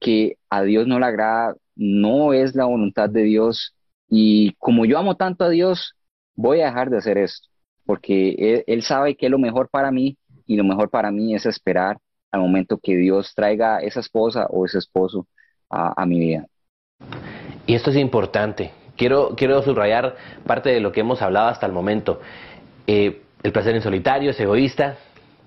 que 0.00 0.36
a 0.48 0.62
Dios 0.62 0.86
no 0.86 0.98
le 0.98 1.06
agrada, 1.06 1.54
no 1.76 2.32
es 2.32 2.54
la 2.54 2.64
voluntad 2.64 3.08
de 3.08 3.22
Dios 3.22 3.74
y 4.10 4.52
como 4.58 4.84
yo 4.84 4.98
amo 4.98 5.16
tanto 5.16 5.44
a 5.44 5.48
Dios, 5.48 5.94
voy 6.34 6.60
a 6.60 6.66
dejar 6.66 6.90
de 6.90 6.98
hacer 6.98 7.16
esto, 7.16 7.48
porque 7.86 8.64
Él, 8.66 8.82
sabe 8.82 9.16
que 9.16 9.26
es 9.26 9.32
lo 9.32 9.38
mejor 9.38 9.70
para 9.70 9.90
mí 9.90 10.18
y 10.46 10.56
lo 10.56 10.64
mejor 10.64 10.90
para 10.90 11.10
mí 11.10 11.34
es 11.34 11.46
esperar 11.46 11.98
al 12.30 12.40
momento 12.40 12.78
que 12.82 12.96
Dios 12.96 13.32
traiga 13.34 13.78
esa 13.78 14.00
esposa 14.00 14.46
o 14.50 14.66
ese 14.66 14.78
esposo 14.78 15.26
a 15.70 16.04
mi 16.04 16.18
vida. 16.18 16.46
Y 17.66 17.74
esto 17.74 17.90
es 17.90 17.96
importante, 17.96 18.72
quiero, 18.96 19.34
quiero 19.36 19.62
subrayar 19.62 20.16
parte 20.46 20.68
de 20.68 20.80
lo 20.80 20.92
que 20.92 21.00
hemos 21.00 21.22
hablado 21.22 21.48
hasta 21.48 21.66
el 21.66 21.72
momento. 21.72 22.20
Eh, 22.86 23.22
el 23.42 23.52
placer 23.52 23.74
en 23.74 23.80
solitario 23.80 24.30
es 24.30 24.40
egoísta, 24.40 24.96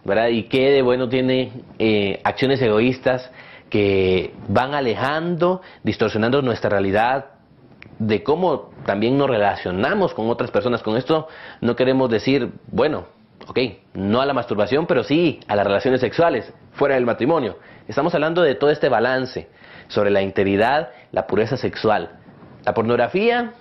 ¿verdad? 0.03 0.29
¿Y 0.29 0.43
qué 0.43 0.71
de 0.71 0.81
bueno 0.81 1.07
tiene 1.07 1.51
eh, 1.77 2.19
acciones 2.23 2.61
egoístas 2.61 3.29
que 3.69 4.33
van 4.47 4.73
alejando, 4.73 5.61
distorsionando 5.83 6.41
nuestra 6.41 6.69
realidad, 6.69 7.32
de 8.07 8.23
cómo 8.23 8.71
también 8.85 9.17
nos 9.17 9.29
relacionamos 9.29 10.13
con 10.13 10.29
otras 10.29 10.51
personas. 10.51 10.83
Con 10.83 10.97
esto 10.97 11.27
no 11.61 11.75
queremos 11.75 12.09
decir, 12.09 12.51
bueno, 12.67 13.05
ok, 13.47 13.59
no 13.93 14.21
a 14.21 14.25
la 14.25 14.33
masturbación, 14.33 14.85
pero 14.87 15.03
sí 15.03 15.39
a 15.47 15.55
las 15.55 15.65
relaciones 15.65 16.01
sexuales 16.01 16.51
fuera 16.73 16.95
del 16.95 17.05
matrimonio. 17.05 17.57
Estamos 17.87 18.13
hablando 18.13 18.41
de 18.41 18.55
todo 18.55 18.69
este 18.69 18.89
balance 18.89 19.47
sobre 19.87 20.11
la 20.11 20.21
integridad, 20.21 20.89
la 21.11 21.27
pureza 21.27 21.57
sexual. 21.57 22.19
La 22.65 22.73
pornografía, 22.73 23.53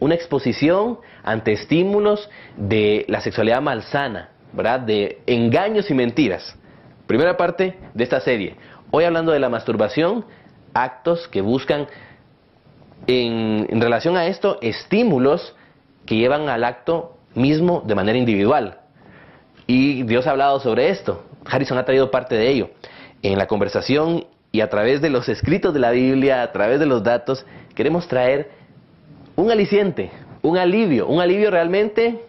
una 0.00 0.14
exposición 0.14 0.98
ante 1.22 1.52
estímulos 1.52 2.28
de 2.56 3.04
la 3.08 3.20
sexualidad 3.20 3.60
malsana, 3.60 4.30
¿verdad? 4.52 4.80
De 4.80 5.20
engaños 5.26 5.90
y 5.90 5.94
mentiras. 5.94 6.56
Primera 7.06 7.36
parte 7.36 7.78
de 7.94 8.04
esta 8.04 8.20
serie. 8.20 8.56
Hoy 8.90 9.04
hablando 9.04 9.32
de 9.32 9.40
la 9.40 9.48
masturbación, 9.48 10.24
actos 10.74 11.28
que 11.28 11.40
buscan 11.40 11.86
en, 13.06 13.80
relación 13.80 14.16
a 14.16 14.26
esto 14.26 14.58
estímulos 14.62 15.54
que 16.04 16.16
llevan 16.16 16.48
al 16.48 16.64
acto 16.64 17.16
mismo 17.34 17.82
de 17.86 17.94
manera 17.94 18.18
individual. 18.18 18.80
Y 19.66 20.04
Dios 20.04 20.26
ha 20.26 20.30
hablado 20.30 20.60
sobre 20.60 20.90
esto. 20.90 21.24
Harrison 21.44 21.78
ha 21.78 21.84
traído 21.84 22.10
parte 22.10 22.34
de 22.34 22.48
ello. 22.48 22.70
En 23.22 23.38
la 23.38 23.46
conversación 23.46 24.26
y 24.52 24.60
a 24.60 24.70
través 24.70 25.00
de 25.00 25.10
los 25.10 25.28
escritos 25.28 25.74
de 25.74 25.80
la 25.80 25.90
Biblia, 25.90 26.42
a 26.42 26.52
través 26.52 26.80
de 26.80 26.86
los 26.86 27.02
datos, 27.02 27.44
queremos 27.74 28.06
traer 28.08 28.50
un 29.34 29.50
aliciente, 29.50 30.10
un 30.42 30.56
alivio, 30.56 31.06
un 31.06 31.20
alivio 31.20 31.50
realmente 31.50 32.20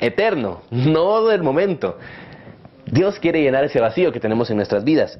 eterno, 0.00 0.62
no 0.70 1.26
del 1.26 1.42
momento. 1.42 1.98
Dios 2.86 3.18
quiere 3.18 3.42
llenar 3.42 3.64
ese 3.64 3.80
vacío 3.80 4.12
que 4.12 4.20
tenemos 4.20 4.50
en 4.50 4.56
nuestras 4.56 4.82
vidas. 4.82 5.18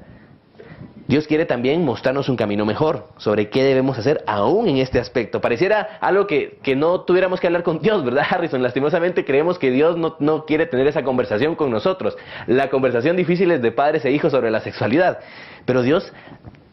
Dios 1.09 1.25
quiere 1.25 1.47
también 1.47 1.83
mostrarnos 1.83 2.29
un 2.29 2.35
camino 2.35 2.67
mejor 2.67 3.07
sobre 3.17 3.49
qué 3.49 3.63
debemos 3.63 3.97
hacer 3.97 4.23
aún 4.27 4.67
en 4.67 4.77
este 4.77 4.99
aspecto. 4.99 5.41
Pareciera 5.41 5.97
algo 6.01 6.27
que, 6.27 6.59
no 6.77 7.01
tuviéramos 7.01 7.39
que 7.39 7.47
hablar 7.47 7.63
con 7.63 7.79
Dios, 7.81 8.05
¿verdad, 8.05 8.25
Harrison? 8.29 8.61
Lastimosamente 8.61 9.25
creemos 9.25 9.57
que 9.57 9.71
Dios 9.71 9.97
no, 9.97 10.17
no 10.19 10.45
quiere 10.45 10.67
tener 10.67 10.85
esa 10.85 11.01
conversación 11.01 11.55
con 11.55 11.71
nosotros. 11.71 12.15
La 12.45 12.69
conversación 12.69 13.17
difícil 13.17 13.49
es 13.49 13.59
de 13.59 13.71
padres 13.71 14.05
e 14.05 14.11
hijos 14.11 14.31
sobre 14.31 14.51
la 14.51 14.59
sexualidad. 14.59 15.17
Pero 15.65 15.81
Dios 15.81 16.13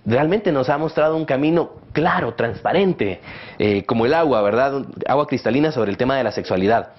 realmente 0.04 0.52
nos 0.52 0.68
ha 0.68 0.76
mostrado 0.76 1.16
un 1.16 1.24
camino 1.24 1.70
claro, 1.94 2.34
transparente, 2.34 3.22
eh, 3.58 3.84
como 3.86 4.04
el 4.04 4.12
agua, 4.12 4.42
¿verdad? 4.42 4.84
Agua 5.08 5.26
cristalina 5.26 5.72
sobre 5.72 5.90
el 5.90 5.96
tema 5.96 6.14
de 6.14 6.24
la 6.24 6.32
sexualidad. 6.32 6.90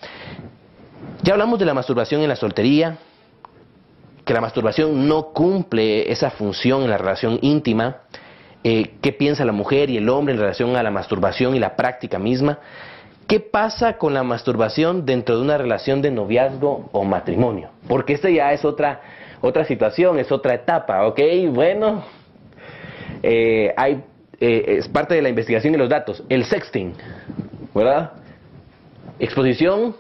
Ya 1.21 1.33
hablamos 1.33 1.59
de 1.59 1.65
la 1.65 1.75
masturbación 1.75 2.21
en 2.23 2.29
la 2.29 2.35
soltería, 2.35 2.97
que 4.27 4.33
la 4.33 4.41
masturbación 4.41 5.07
no 5.07 5.31
cumple 5.31 6.11
esa 6.11 6.29
función 6.29 6.83
en 6.83 6.89
la 6.89 6.97
relación 6.97 7.39
íntima, 7.41 8.01
eh, 8.63 8.95
qué 9.01 9.13
piensa 9.13 9.45
la 9.45 9.53
mujer 9.53 9.89
y 9.89 9.95
el 9.95 10.09
hombre 10.09 10.33
en 10.33 10.41
relación 10.41 10.75
a 10.75 10.83
la 10.83 10.91
masturbación 10.91 11.55
y 11.55 11.59
la 11.59 11.77
práctica 11.77 12.19
misma. 12.19 12.59
¿Qué 13.25 13.39
pasa 13.39 13.97
con 13.97 14.13
la 14.13 14.23
masturbación 14.23 15.05
dentro 15.05 15.37
de 15.37 15.43
una 15.43 15.57
relación 15.57 16.01
de 16.01 16.11
noviazgo 16.11 16.89
o 16.91 17.05
matrimonio? 17.05 17.69
Porque 17.87 18.13
esta 18.13 18.29
ya 18.29 18.51
es 18.51 18.65
otra, 18.65 19.01
otra 19.39 19.63
situación, 19.63 20.19
es 20.19 20.29
otra 20.29 20.53
etapa, 20.53 21.07
¿ok? 21.07 21.19
Bueno, 21.51 22.03
eh, 23.23 23.73
hay, 23.77 24.03
eh, 24.41 24.75
es 24.79 24.89
parte 24.89 25.15
de 25.15 25.21
la 25.21 25.29
investigación 25.29 25.73
y 25.73 25.77
los 25.77 25.89
datos, 25.89 26.21
el 26.27 26.43
sexting, 26.43 26.93
¿verdad? 27.73 28.11
Exposición 29.19 29.95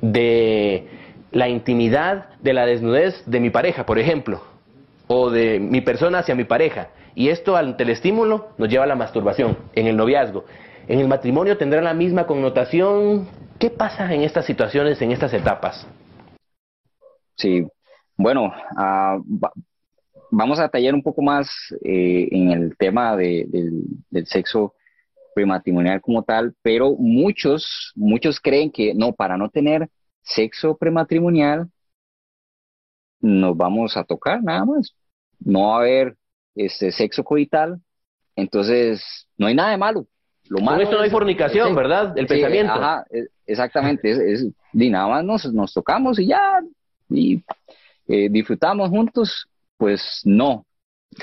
de 0.00 0.88
la 1.34 1.48
intimidad 1.48 2.30
de 2.40 2.52
la 2.52 2.64
desnudez 2.64 3.22
de 3.26 3.40
mi 3.40 3.50
pareja, 3.50 3.84
por 3.84 3.98
ejemplo, 3.98 4.40
o 5.08 5.30
de 5.30 5.58
mi 5.58 5.80
persona 5.80 6.20
hacia 6.20 6.36
mi 6.36 6.44
pareja. 6.44 6.90
Y 7.16 7.28
esto 7.28 7.56
ante 7.56 7.82
el 7.82 7.90
estímulo 7.90 8.48
nos 8.56 8.68
lleva 8.68 8.84
a 8.84 8.86
la 8.86 8.94
masturbación 8.94 9.58
en 9.74 9.88
el 9.88 9.96
noviazgo. 9.96 10.44
En 10.86 11.00
el 11.00 11.08
matrimonio 11.08 11.58
tendrá 11.58 11.82
la 11.82 11.92
misma 11.92 12.26
connotación. 12.26 13.28
¿Qué 13.58 13.68
pasa 13.68 14.12
en 14.14 14.22
estas 14.22 14.46
situaciones, 14.46 15.02
en 15.02 15.10
estas 15.10 15.34
etapas? 15.34 15.86
Sí, 17.36 17.66
bueno, 18.16 18.46
uh, 18.46 19.48
vamos 20.30 20.60
a 20.60 20.68
tallar 20.68 20.94
un 20.94 21.02
poco 21.02 21.20
más 21.20 21.48
eh, 21.84 22.28
en 22.30 22.52
el 22.52 22.76
tema 22.76 23.16
de, 23.16 23.46
del, 24.10 24.26
sexo 24.26 24.74
prematrimonial 25.34 26.00
como 26.00 26.22
tal, 26.22 26.54
pero 26.62 26.94
muchos, 26.96 27.92
muchos 27.96 28.38
creen 28.38 28.70
que 28.70 28.94
no, 28.94 29.12
para 29.12 29.36
no 29.36 29.48
tener 29.48 29.88
sexo 30.24 30.76
prematrimonial, 30.76 31.68
nos 33.20 33.56
vamos 33.56 33.96
a 33.96 34.04
tocar 34.04 34.42
nada 34.42 34.64
más. 34.64 34.94
No 35.38 35.68
va 35.68 35.76
a 35.76 35.78
haber 35.78 36.16
este 36.54 36.90
sexo 36.90 37.24
coital, 37.24 37.80
entonces 38.36 39.26
no 39.36 39.46
hay 39.46 39.54
nada 39.54 39.70
de 39.70 39.76
malo. 39.76 40.06
Lo 40.48 40.60
malo 40.60 40.76
Con 40.76 40.82
esto 40.82 40.96
no 40.96 41.02
hay 41.02 41.10
fornicación, 41.10 41.74
¿verdad? 41.74 42.16
El 42.18 42.26
pensamiento. 42.26 42.72
Ajá, 42.72 43.04
e, 43.10 43.26
exactamente. 43.46 44.10
Es, 44.10 44.46
nada 44.72 45.08
más 45.08 45.24
nos, 45.24 45.52
nos 45.52 45.72
tocamos 45.72 46.18
y 46.18 46.26
ya, 46.26 46.60
y 47.08 47.42
eh, 48.06 48.28
disfrutamos 48.30 48.90
juntos 48.90 49.48
pues 49.76 50.20
no, 50.24 50.64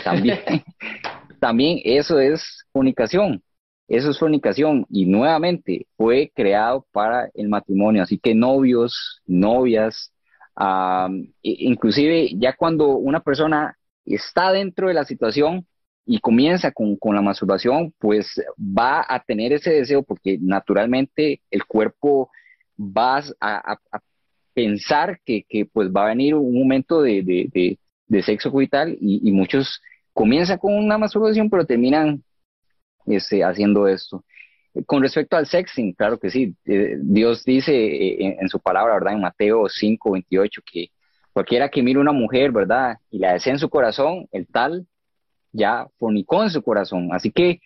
también, 0.04 0.40
también 1.40 1.80
eso 1.84 2.20
es 2.20 2.66
fornicación, 2.72 3.42
eso 3.92 4.10
es 4.10 4.20
fornicación 4.20 4.86
y 4.90 5.06
nuevamente 5.06 5.86
fue 5.98 6.32
creado 6.34 6.86
para 6.94 7.30
el 7.34 7.50
matrimonio, 7.50 8.04
así 8.04 8.18
que 8.18 8.34
novios, 8.34 9.22
novias, 9.26 10.14
inclusive 11.42 12.30
ya 12.38 12.56
cuando 12.56 12.96
una 12.96 13.20
persona 13.20 13.78
está 14.06 14.54
dentro 14.54 14.88
de 14.88 14.94
la 14.94 15.04
situación 15.04 15.68
y 16.06 16.20
comienza 16.20 16.72
con, 16.72 16.98
la 17.14 17.22
masturbación, 17.22 17.94
pues 18.00 18.42
va 18.58 19.06
a 19.08 19.22
tener 19.24 19.52
ese 19.52 19.72
deseo 19.72 20.04
porque 20.04 20.38
naturalmente 20.40 21.42
el 21.52 21.66
cuerpo 21.66 22.30
va 22.80 23.22
a, 23.42 23.78
pensar 24.54 25.20
que, 25.26 25.46
pues 25.72 25.90
va 25.90 26.06
a 26.06 26.10
venir 26.10 26.36
un 26.36 26.58
momento 26.58 27.02
de, 27.02 27.78
de 28.08 28.22
sexo 28.22 28.52
coital 28.52 28.98
y, 29.02 29.28
y 29.28 29.32
muchos 29.34 29.82
comienzan 30.14 30.58
con 30.58 30.74
una 30.74 30.98
masturbación 30.98 31.50
pero 31.50 31.66
terminan 31.66 32.24
este, 33.06 33.44
haciendo 33.44 33.88
esto. 33.88 34.24
con 34.86 35.02
respecto 35.02 35.36
al 35.36 35.48
sexting, 35.48 35.94
claro 35.94 36.18
que 36.18 36.30
sí. 36.30 36.56
Eh, 36.66 36.98
Dios 37.02 37.44
dice 37.44 37.74
eh, 37.74 38.38
en, 38.40 38.50
su 38.50 38.60
palabra, 38.60 38.94
¿verdad? 38.94 39.14
En 39.14 39.22
Mateo 39.22 39.68
5, 39.68 40.12
28, 40.12 40.62
que 40.72 40.92
cualquiera 41.34 41.70
que 41.70 41.84
mire 41.84 42.00
una 42.00 42.12
mujer, 42.12 42.52
¿verdad? 42.52 42.98
Y 43.10 43.20
la 43.20 43.34
desee 43.34 43.54
en 43.54 43.60
su 43.60 43.70
corazón, 43.70 44.28
el 44.32 44.48
tal 44.48 44.88
ya 45.52 45.88
fornicó 46.00 46.44
en 46.44 46.50
su 46.50 46.62
corazón. 46.62 47.10
Así 47.12 47.32
que 47.32 47.60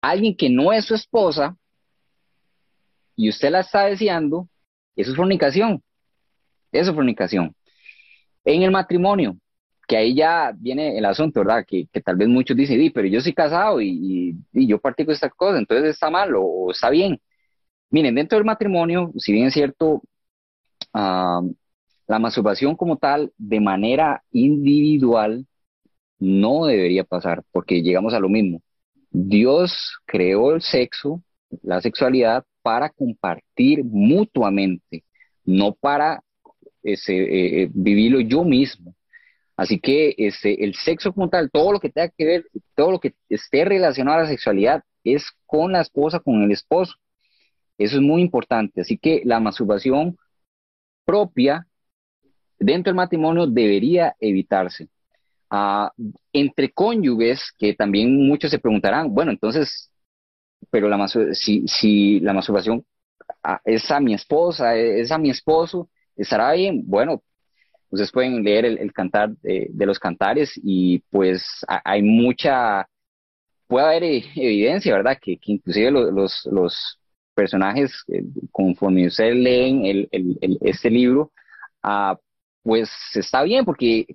alguien 0.00 0.36
que 0.36 0.50
no 0.50 0.72
es 0.72 0.84
su 0.84 0.94
esposa 0.94 1.56
y 3.16 3.28
usted 3.28 3.50
la 3.50 3.60
está 3.60 3.86
deseando, 3.86 4.48
eso 4.96 5.10
es 5.10 5.16
fornicación. 5.16 5.82
Eso 6.72 6.90
es 6.90 6.96
fornicación. 6.96 7.54
En 8.44 8.62
el 8.62 8.70
matrimonio, 8.70 9.36
que 9.86 9.96
ahí 9.96 10.14
ya 10.14 10.52
viene 10.56 10.98
el 10.98 11.04
asunto, 11.04 11.40
¿verdad? 11.40 11.64
Que, 11.66 11.88
tal 12.04 12.16
vez 12.16 12.28
muchos 12.28 12.56
dicen, 12.56 12.90
pero 12.94 13.08
yo 13.08 13.20
soy 13.20 13.32
casado 13.34 13.80
y, 13.80 14.36
yo 14.52 14.78
practico 14.80 15.12
esta 15.12 15.30
cosa, 15.30 15.58
entonces 15.58 15.90
está 15.90 16.10
mal 16.10 16.32
o, 16.36 16.70
está 16.70 16.90
bien. 16.90 17.20
Miren, 17.90 18.14
dentro 18.14 18.38
del 18.38 18.44
matrimonio, 18.46 19.12
si 19.16 19.32
bien 19.32 19.46
es 19.46 19.54
cierto, 19.54 20.02
ah, 20.92 21.42
la 22.06 22.18
masturbación 22.18 22.76
como 22.76 22.96
tal, 22.96 23.32
de 23.38 23.60
manera 23.60 24.22
individual, 24.32 25.46
no 26.18 26.66
debería 26.66 27.04
pasar, 27.04 27.42
porque 27.52 27.82
llegamos 27.82 28.14
a 28.14 28.20
lo 28.20 28.28
mismo. 28.28 28.62
Dios 29.10 29.96
creó 30.06 30.54
el 30.54 30.62
sexo, 30.62 31.22
la 31.62 31.80
sexualidad, 31.80 32.44
para 32.62 32.90
compartir 32.90 33.84
mutuamente, 33.84 35.04
no 35.44 35.74
para 35.74 36.22
eh, 36.82 36.96
eh, 37.06 37.70
vivirlo 37.72 38.20
yo 38.20 38.44
mismo. 38.44 38.94
Así 39.56 39.78
que 39.78 40.14
este, 40.18 40.64
el 40.64 40.74
sexo 40.74 41.12
como 41.12 41.28
tal, 41.28 41.50
todo 41.50 41.72
lo 41.72 41.80
que 41.80 41.90
tenga 41.90 42.08
que 42.08 42.24
ver, 42.24 42.46
todo 42.74 42.90
lo 42.92 43.00
que 43.00 43.14
esté 43.28 43.64
relacionado 43.64 44.18
a 44.18 44.22
la 44.22 44.28
sexualidad 44.28 44.82
es 45.04 45.24
con 45.46 45.72
la 45.72 45.80
esposa, 45.82 46.20
con 46.20 46.42
el 46.42 46.50
esposo. 46.50 46.94
Eso 47.78 47.96
es 47.96 48.02
muy 48.02 48.22
importante. 48.22 48.80
Así 48.80 48.98
que 48.98 49.22
la 49.24 49.40
masturbación 49.40 50.16
propia 51.04 51.66
dentro 52.58 52.90
del 52.90 52.96
matrimonio 52.96 53.46
debería 53.46 54.16
evitarse. 54.18 54.88
Ah, 55.50 55.92
entre 56.32 56.72
cónyuges, 56.72 57.52
que 57.58 57.74
también 57.74 58.26
muchos 58.26 58.50
se 58.50 58.58
preguntarán, 58.58 59.14
bueno, 59.14 59.30
entonces, 59.30 59.90
pero 60.70 60.88
la 60.88 61.06
si, 61.32 61.66
si 61.68 62.20
la 62.20 62.32
masturbación 62.32 62.84
ah, 63.42 63.60
es 63.64 63.90
a 63.90 64.00
mi 64.00 64.14
esposa, 64.14 64.74
es 64.76 65.12
a 65.12 65.18
mi 65.18 65.30
esposo, 65.30 65.88
¿estará 66.16 66.52
bien? 66.52 66.82
Bueno, 66.86 67.22
ustedes 67.94 68.12
pueden 68.12 68.42
leer 68.42 68.64
el, 68.64 68.92
cantar 68.92 69.30
de, 69.42 69.86
los 69.86 69.98
cantares 69.98 70.52
y 70.62 70.98
pues 71.10 71.44
hay 71.66 72.02
mucha, 72.02 72.88
puede 73.66 73.86
haber 73.86 74.04
e, 74.04 74.24
evidencia, 74.36 74.94
¿verdad? 74.94 75.18
Que, 75.20 75.38
inclusive 75.46 75.90
los, 75.90 76.46
los, 76.46 76.98
personajes, 77.34 77.90
eh, 78.06 78.22
conforme 78.52 79.08
ustedes 79.08 79.34
leen 79.34 79.84
el, 79.84 80.08
este 80.60 80.88
libro, 80.88 81.32
ah, 81.82 82.16
pues 82.62 82.88
está 83.14 83.42
bien 83.42 83.64
porque, 83.64 84.06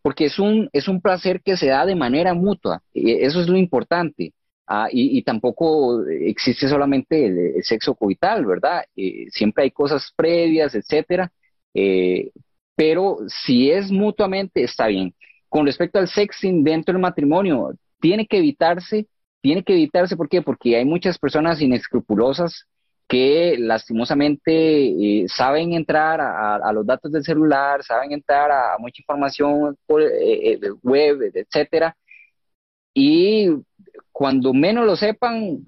porque 0.00 0.26
es, 0.26 0.38
un, 0.38 0.70
es 0.72 0.88
un 0.88 1.02
placer 1.02 1.42
que 1.42 1.58
se 1.58 1.66
da 1.66 1.84
de 1.84 1.94
manera 1.94 2.32
mutua, 2.32 2.82
eso 2.94 3.40
es 3.42 3.48
lo 3.48 3.58
importante. 3.58 4.32
Ah, 4.70 4.88
y, 4.92 5.22
tampoco 5.22 6.04
existe 6.06 6.68
solamente 6.68 7.26
el, 7.26 7.64
sexo 7.64 7.94
coital, 7.94 8.44
¿verdad? 8.44 8.84
Eh, 8.94 9.26
siempre 9.30 9.64
hay 9.64 9.70
cosas 9.70 10.12
previas, 10.14 10.74
etcétera. 10.74 11.32
Eh, 11.72 12.30
pero 12.78 13.18
si 13.26 13.72
es 13.72 13.90
mutuamente, 13.90 14.62
está 14.62 14.86
bien. 14.86 15.12
Con 15.48 15.66
respecto 15.66 15.98
al 15.98 16.06
sexting 16.06 16.62
dentro 16.62 16.92
del 16.92 17.02
matrimonio, 17.02 17.72
tiene 17.98 18.24
que 18.24 18.38
evitarse, 18.38 19.08
tiene 19.40 19.64
que 19.64 19.72
evitarse, 19.72 20.16
¿por 20.16 20.28
qué? 20.28 20.42
Porque 20.42 20.76
hay 20.76 20.84
muchas 20.84 21.18
personas 21.18 21.60
inescrupulosas 21.60 22.66
que 23.08 23.56
lastimosamente 23.58 24.52
eh, 24.52 25.26
saben 25.26 25.72
entrar 25.72 26.20
a, 26.20 26.72
los 26.72 26.86
datos 26.86 27.10
del 27.10 27.24
celular, 27.24 27.82
saben 27.82 28.12
entrar 28.12 28.52
a, 28.52 28.78
mucha 28.78 29.02
información 29.02 29.76
por, 29.84 30.00
eh, 30.00 30.52
eh, 30.52 30.60
web, 30.80 31.32
etcétera, 31.34 31.96
y 32.94 33.48
cuando 34.12 34.54
menos 34.54 34.86
lo 34.86 34.94
sepan, 34.94 35.64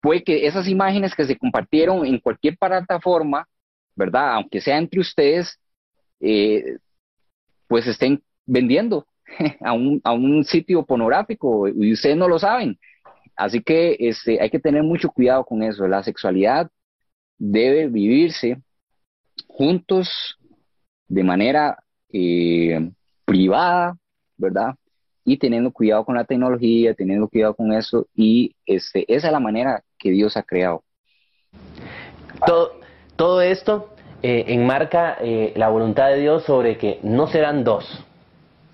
puede 0.00 0.24
que 0.24 0.46
esas 0.46 0.68
imágenes 0.68 1.14
que 1.14 1.26
se 1.26 1.36
compartieron 1.36 2.06
en 2.06 2.18
cualquier 2.18 2.56
plataforma, 2.56 3.46
¿verdad? 3.94 4.36
Aunque 4.36 4.62
sea 4.62 4.78
entre 4.78 5.00
ustedes, 5.00 5.58
eh, 6.20 6.78
pues 7.66 7.86
estén 7.86 8.22
vendiendo 8.46 9.06
a 9.60 9.72
un, 9.72 10.00
a 10.04 10.12
un 10.12 10.44
sitio 10.44 10.84
pornográfico 10.84 11.68
y 11.68 11.92
ustedes 11.92 12.16
no 12.16 12.28
lo 12.28 12.38
saben. 12.38 12.78
Así 13.36 13.62
que 13.62 13.96
este, 14.00 14.40
hay 14.40 14.50
que 14.50 14.58
tener 14.58 14.82
mucho 14.82 15.10
cuidado 15.10 15.44
con 15.44 15.62
eso. 15.62 15.86
La 15.86 16.02
sexualidad 16.02 16.70
debe 17.38 17.86
vivirse 17.86 18.60
juntos 19.46 20.36
de 21.06 21.22
manera 21.22 21.78
eh, 22.12 22.90
privada, 23.24 23.96
¿verdad? 24.36 24.74
Y 25.24 25.36
teniendo 25.36 25.70
cuidado 25.70 26.04
con 26.04 26.16
la 26.16 26.24
tecnología, 26.24 26.94
teniendo 26.94 27.28
cuidado 27.28 27.54
con 27.54 27.72
eso. 27.72 28.08
Y 28.14 28.56
este, 28.66 29.04
esa 29.12 29.28
es 29.28 29.32
la 29.32 29.40
manera 29.40 29.84
que 29.98 30.10
Dios 30.10 30.36
ha 30.36 30.42
creado. 30.42 30.82
Todo, 32.44 32.80
todo 33.14 33.40
esto 33.40 33.94
eh, 34.20 34.46
enmarca 34.48 35.16
eh, 35.20 35.52
la 35.54 35.68
voluntad 35.68 36.08
de 36.08 36.18
Dios 36.18 36.42
sobre 36.42 36.76
que 36.76 36.98
no 37.04 37.28
serán 37.28 37.62
dos, 37.62 38.04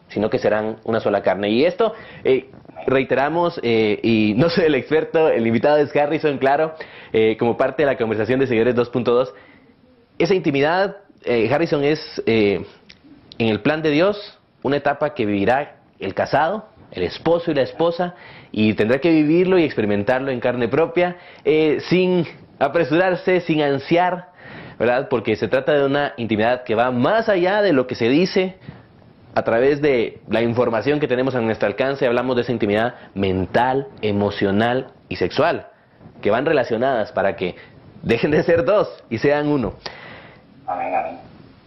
sino 0.08 0.30
que 0.30 0.38
serán 0.38 0.76
una 0.84 1.00
sola 1.00 1.22
carne. 1.22 1.50
Y 1.50 1.66
esto, 1.66 1.92
eh, 2.24 2.48
reiteramos, 2.86 3.60
y 3.62 4.34
no 4.38 4.48
soy 4.48 4.64
el 4.64 4.74
experto, 4.74 5.28
el 5.28 5.46
invitado 5.46 5.76
es 5.78 5.94
Harrison, 5.94 6.38
claro, 6.38 6.74
como 7.38 7.56
parte 7.56 7.82
de 7.82 7.86
la 7.86 7.96
conversación 7.96 8.40
de 8.40 8.46
Seguidores 8.46 8.74
2.2, 8.74 9.32
esa 10.18 10.34
intimidad, 10.34 10.96
Harrison, 11.50 11.82
es 11.82 12.22
en 12.26 12.66
el 13.38 13.60
plan 13.60 13.80
de 13.80 13.90
Dios 13.90 14.38
una 14.62 14.76
etapa 14.76 15.14
que 15.14 15.24
vivirá 15.24 15.76
el 15.98 16.12
casado, 16.12 16.66
el 16.90 17.04
esposo 17.04 17.52
y 17.52 17.54
la 17.54 17.62
esposa, 17.62 18.14
y 18.52 18.74
tendrá 18.74 18.98
que 18.98 19.10
vivirlo 19.10 19.58
y 19.58 19.64
experimentarlo 19.64 20.30
en 20.30 20.40
carne 20.40 20.68
propia, 20.68 21.16
sin 21.88 22.26
apresurarse, 22.58 23.40
sin 23.40 23.62
ansiar, 23.62 24.33
¿verdad? 24.78 25.08
Porque 25.08 25.36
se 25.36 25.48
trata 25.48 25.72
de 25.72 25.84
una 25.84 26.14
intimidad 26.16 26.64
que 26.64 26.74
va 26.74 26.90
más 26.90 27.28
allá 27.28 27.62
de 27.62 27.72
lo 27.72 27.86
que 27.86 27.94
se 27.94 28.08
dice 28.08 28.56
a 29.34 29.42
través 29.42 29.80
de 29.80 30.20
la 30.28 30.42
información 30.42 31.00
que 31.00 31.08
tenemos 31.08 31.34
a 31.34 31.40
nuestro 31.40 31.66
alcance. 31.66 32.06
Hablamos 32.06 32.36
de 32.36 32.42
esa 32.42 32.52
intimidad 32.52 32.94
mental, 33.14 33.88
emocional 34.00 34.92
y 35.08 35.16
sexual, 35.16 35.68
que 36.22 36.30
van 36.30 36.46
relacionadas 36.46 37.12
para 37.12 37.36
que 37.36 37.56
dejen 38.02 38.30
de 38.30 38.42
ser 38.42 38.64
dos 38.64 38.88
y 39.10 39.18
sean 39.18 39.48
uno. 39.48 39.74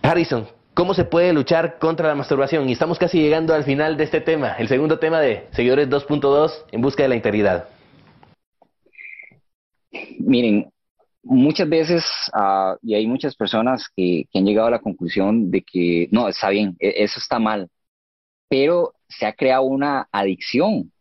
Harrison, 0.02 0.48
¿cómo 0.74 0.94
se 0.94 1.04
puede 1.04 1.34
luchar 1.34 1.78
contra 1.80 2.08
la 2.08 2.16
masturbación? 2.16 2.70
Y 2.70 2.74
estamos 2.74 2.98
casi 2.98 3.22
llegando 3.22 3.54
al 3.54 3.64
final 3.64 3.98
de 3.98 4.06
este 4.06 4.22
tema, 4.22 4.54
el 4.58 4.68
segundo 4.68 5.00
tema 5.00 5.20
de 5.20 5.48
Seguidores 5.52 5.90
2.2 5.90 6.52
en 6.72 6.82
busca 6.82 7.04
de 7.04 7.10
la 7.10 7.16
integridad. 7.16 7.66
Miren, 10.20 10.70
muchas 11.28 11.70
veces, 11.70 12.06
uh, 12.34 12.78
y 12.82 12.96
hay 12.96 13.08
muchas 13.08 13.36
personas 13.36 13.86
que, 13.96 14.28
han 14.34 14.46
llegado 14.46 14.68
a 14.68 14.72
la 14.72 14.80
conclusión 14.80 15.52
de 15.52 15.62
que 15.62 16.08
no, 16.12 16.28
está 16.28 16.50
bien, 16.50 16.76
e, 16.80 17.04
eso 17.04 17.20
está 17.20 17.40
mal, 17.40 17.70
pero 18.50 18.94
se 19.08 19.26
ha 19.26 19.34
creado 19.34 19.64
una 19.64 20.08
adicción. 20.12 20.92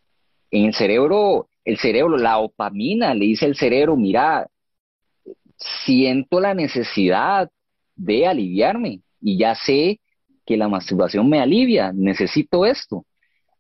En 0.50 0.66
el 0.66 0.74
cerebro, 0.74 1.48
el 1.64 1.78
cerebro, 1.78 2.16
la 2.16 2.38
opamina, 2.38 3.14
le 3.14 3.26
dice 3.26 3.46
al 3.46 3.56
cerebro, 3.56 3.96
mira, 3.96 4.46
siento 5.56 6.40
la 6.40 6.54
necesidad 6.54 7.50
de 7.94 8.26
aliviarme 8.26 9.00
y 9.20 9.38
ya 9.38 9.54
sé 9.54 10.00
que 10.44 10.56
la 10.56 10.68
masturbación 10.68 11.28
me 11.28 11.40
alivia, 11.40 11.92
necesito 11.92 12.64
esto. 12.64 13.04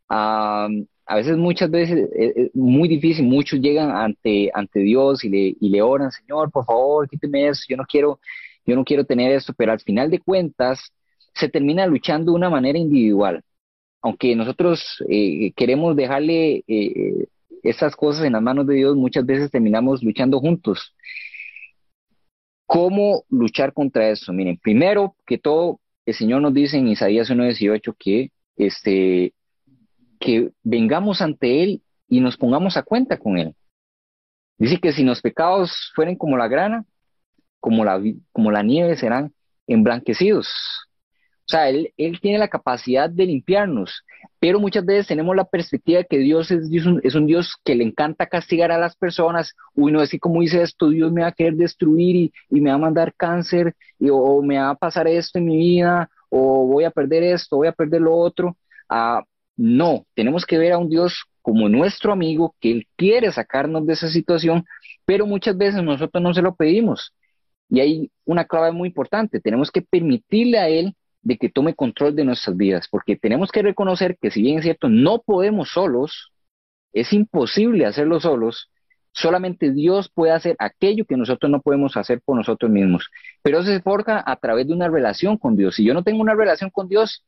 Uh, 0.08 0.86
a 1.08 1.14
veces, 1.16 1.36
muchas 1.36 1.70
veces, 1.70 2.08
es, 2.12 2.30
eh, 2.30 2.32
eh, 2.36 2.50
muy 2.54 2.88
difícil, 2.88 3.24
muchos 3.26 3.60
llegan 3.60 3.90
ante, 3.90 4.50
ante 4.52 4.80
Dios 4.80 5.22
y 5.24 5.28
le, 5.28 5.56
y 5.60 5.68
le 5.70 5.80
oran, 5.80 6.10
Señor, 6.10 6.50
por 6.50 6.64
favor, 6.64 7.08
quíteme 7.08 7.48
eso, 7.48 7.62
yo 7.68 7.76
no 7.76 7.84
quiero, 7.84 8.18
yo 8.64 8.74
no 8.74 8.84
quiero 8.84 9.04
tener 9.04 9.30
esto, 9.32 9.52
pero 9.56 9.72
al 9.72 9.80
final 9.80 10.10
de 10.10 10.18
cuentas 10.18 10.92
se 11.34 11.48
termina 11.48 11.86
luchando 11.86 12.32
de 12.32 12.36
una 12.36 12.50
manera 12.50 12.78
individual. 12.78 13.42
Aunque 14.02 14.34
nosotros 14.34 15.02
eh, 15.08 15.52
queremos 15.54 15.96
dejarle 15.96 16.64
eh, 16.66 17.28
esas 17.62 17.94
cosas 17.96 18.24
en 18.24 18.32
las 18.32 18.42
manos 18.42 18.66
de 18.66 18.74
Dios, 18.74 18.96
muchas 18.96 19.24
veces 19.26 19.50
terminamos 19.50 20.02
luchando 20.02 20.40
juntos. 20.40 20.94
¿Cómo 22.66 23.24
luchar 23.30 23.72
contra 23.72 24.08
eso? 24.10 24.32
Miren, 24.32 24.58
primero 24.58 25.14
que 25.26 25.38
todo, 25.38 25.80
el 26.04 26.14
Señor 26.14 26.42
nos 26.42 26.54
dice 26.54 26.78
en 26.78 26.88
Isaías 26.88 27.30
1.18 27.30 27.94
que 27.98 28.30
este, 28.56 29.32
que 30.18 30.50
vengamos 30.62 31.20
ante 31.22 31.62
Él 31.62 31.82
y 32.08 32.20
nos 32.20 32.36
pongamos 32.36 32.76
a 32.76 32.82
cuenta 32.82 33.18
con 33.18 33.38
Él. 33.38 33.54
Dice 34.58 34.78
que 34.78 34.92
si 34.92 35.04
los 35.04 35.20
pecados 35.20 35.92
fueren 35.94 36.16
como 36.16 36.36
la 36.36 36.48
grana, 36.48 36.84
como 37.60 37.84
la, 37.84 38.00
como 38.32 38.50
la 38.50 38.62
nieve 38.62 38.96
serán 38.96 39.32
emblanquecidos. 39.66 40.48
O 41.46 41.48
sea, 41.48 41.68
él, 41.68 41.92
él 41.96 42.18
tiene 42.20 42.38
la 42.38 42.48
capacidad 42.48 43.08
de 43.08 43.24
limpiarnos, 43.24 44.02
pero 44.40 44.58
muchas 44.58 44.84
veces 44.84 45.06
tenemos 45.06 45.36
la 45.36 45.44
perspectiva 45.44 45.98
de 45.98 46.06
que 46.06 46.18
Dios 46.18 46.50
es, 46.50 46.86
un, 46.86 47.00
es 47.04 47.14
un 47.14 47.26
Dios 47.26 47.54
que 47.64 47.76
le 47.76 47.84
encanta 47.84 48.26
castigar 48.26 48.72
a 48.72 48.78
las 48.78 48.96
personas. 48.96 49.54
Uy, 49.72 49.92
no 49.92 50.02
es 50.02 50.10
que 50.10 50.18
como 50.18 50.40
dice 50.40 50.62
esto, 50.62 50.88
Dios 50.90 51.12
me 51.12 51.22
va 51.22 51.28
a 51.28 51.32
querer 51.32 51.54
destruir 51.54 52.16
y, 52.16 52.32
y 52.50 52.60
me 52.60 52.70
va 52.70 52.76
a 52.76 52.80
mandar 52.80 53.14
cáncer, 53.14 53.76
y, 53.98 54.08
o 54.10 54.42
me 54.42 54.58
va 54.58 54.70
a 54.70 54.74
pasar 54.74 55.06
esto 55.06 55.38
en 55.38 55.44
mi 55.44 55.56
vida, 55.56 56.10
o 56.30 56.66
voy 56.66 56.82
a 56.82 56.90
perder 56.90 57.22
esto, 57.22 57.58
voy 57.58 57.68
a 57.68 57.72
perder 57.72 58.00
lo 58.00 58.16
otro. 58.16 58.56
Ah, 58.88 59.22
no, 59.56 60.06
tenemos 60.14 60.44
que 60.44 60.58
ver 60.58 60.72
a 60.72 60.78
un 60.78 60.88
Dios 60.88 61.24
como 61.42 61.68
nuestro 61.68 62.12
amigo, 62.12 62.54
que 62.60 62.72
Él 62.72 62.86
quiere 62.96 63.30
sacarnos 63.32 63.86
de 63.86 63.94
esa 63.94 64.08
situación, 64.08 64.64
pero 65.04 65.26
muchas 65.26 65.56
veces 65.56 65.82
nosotros 65.82 66.22
no 66.22 66.34
se 66.34 66.42
lo 66.42 66.54
pedimos. 66.54 67.12
Y 67.68 67.80
hay 67.80 68.10
una 68.24 68.44
clave 68.44 68.72
muy 68.72 68.88
importante, 68.88 69.40
tenemos 69.40 69.70
que 69.70 69.82
permitirle 69.82 70.58
a 70.58 70.68
Él 70.68 70.94
de 71.22 71.38
que 71.38 71.48
tome 71.48 71.74
control 71.74 72.14
de 72.14 72.24
nuestras 72.24 72.56
vidas, 72.56 72.86
porque 72.90 73.16
tenemos 73.16 73.50
que 73.50 73.62
reconocer 73.62 74.16
que 74.20 74.30
si 74.30 74.42
bien 74.42 74.58
es 74.58 74.64
cierto, 74.64 74.88
no 74.88 75.22
podemos 75.22 75.70
solos, 75.70 76.32
es 76.92 77.12
imposible 77.12 77.86
hacerlo 77.86 78.20
solos, 78.20 78.70
solamente 79.12 79.72
Dios 79.72 80.10
puede 80.12 80.32
hacer 80.32 80.56
aquello 80.58 81.04
que 81.04 81.16
nosotros 81.16 81.50
no 81.50 81.62
podemos 81.62 81.96
hacer 81.96 82.20
por 82.24 82.36
nosotros 82.36 82.70
mismos. 82.70 83.08
Pero 83.42 83.62
se 83.62 83.80
forja 83.80 84.22
a 84.24 84.36
través 84.36 84.66
de 84.68 84.74
una 84.74 84.88
relación 84.88 85.38
con 85.38 85.56
Dios. 85.56 85.76
Si 85.76 85.84
yo 85.84 85.94
no 85.94 86.04
tengo 86.04 86.20
una 86.20 86.34
relación 86.34 86.70
con 86.70 86.88
Dios, 86.88 87.24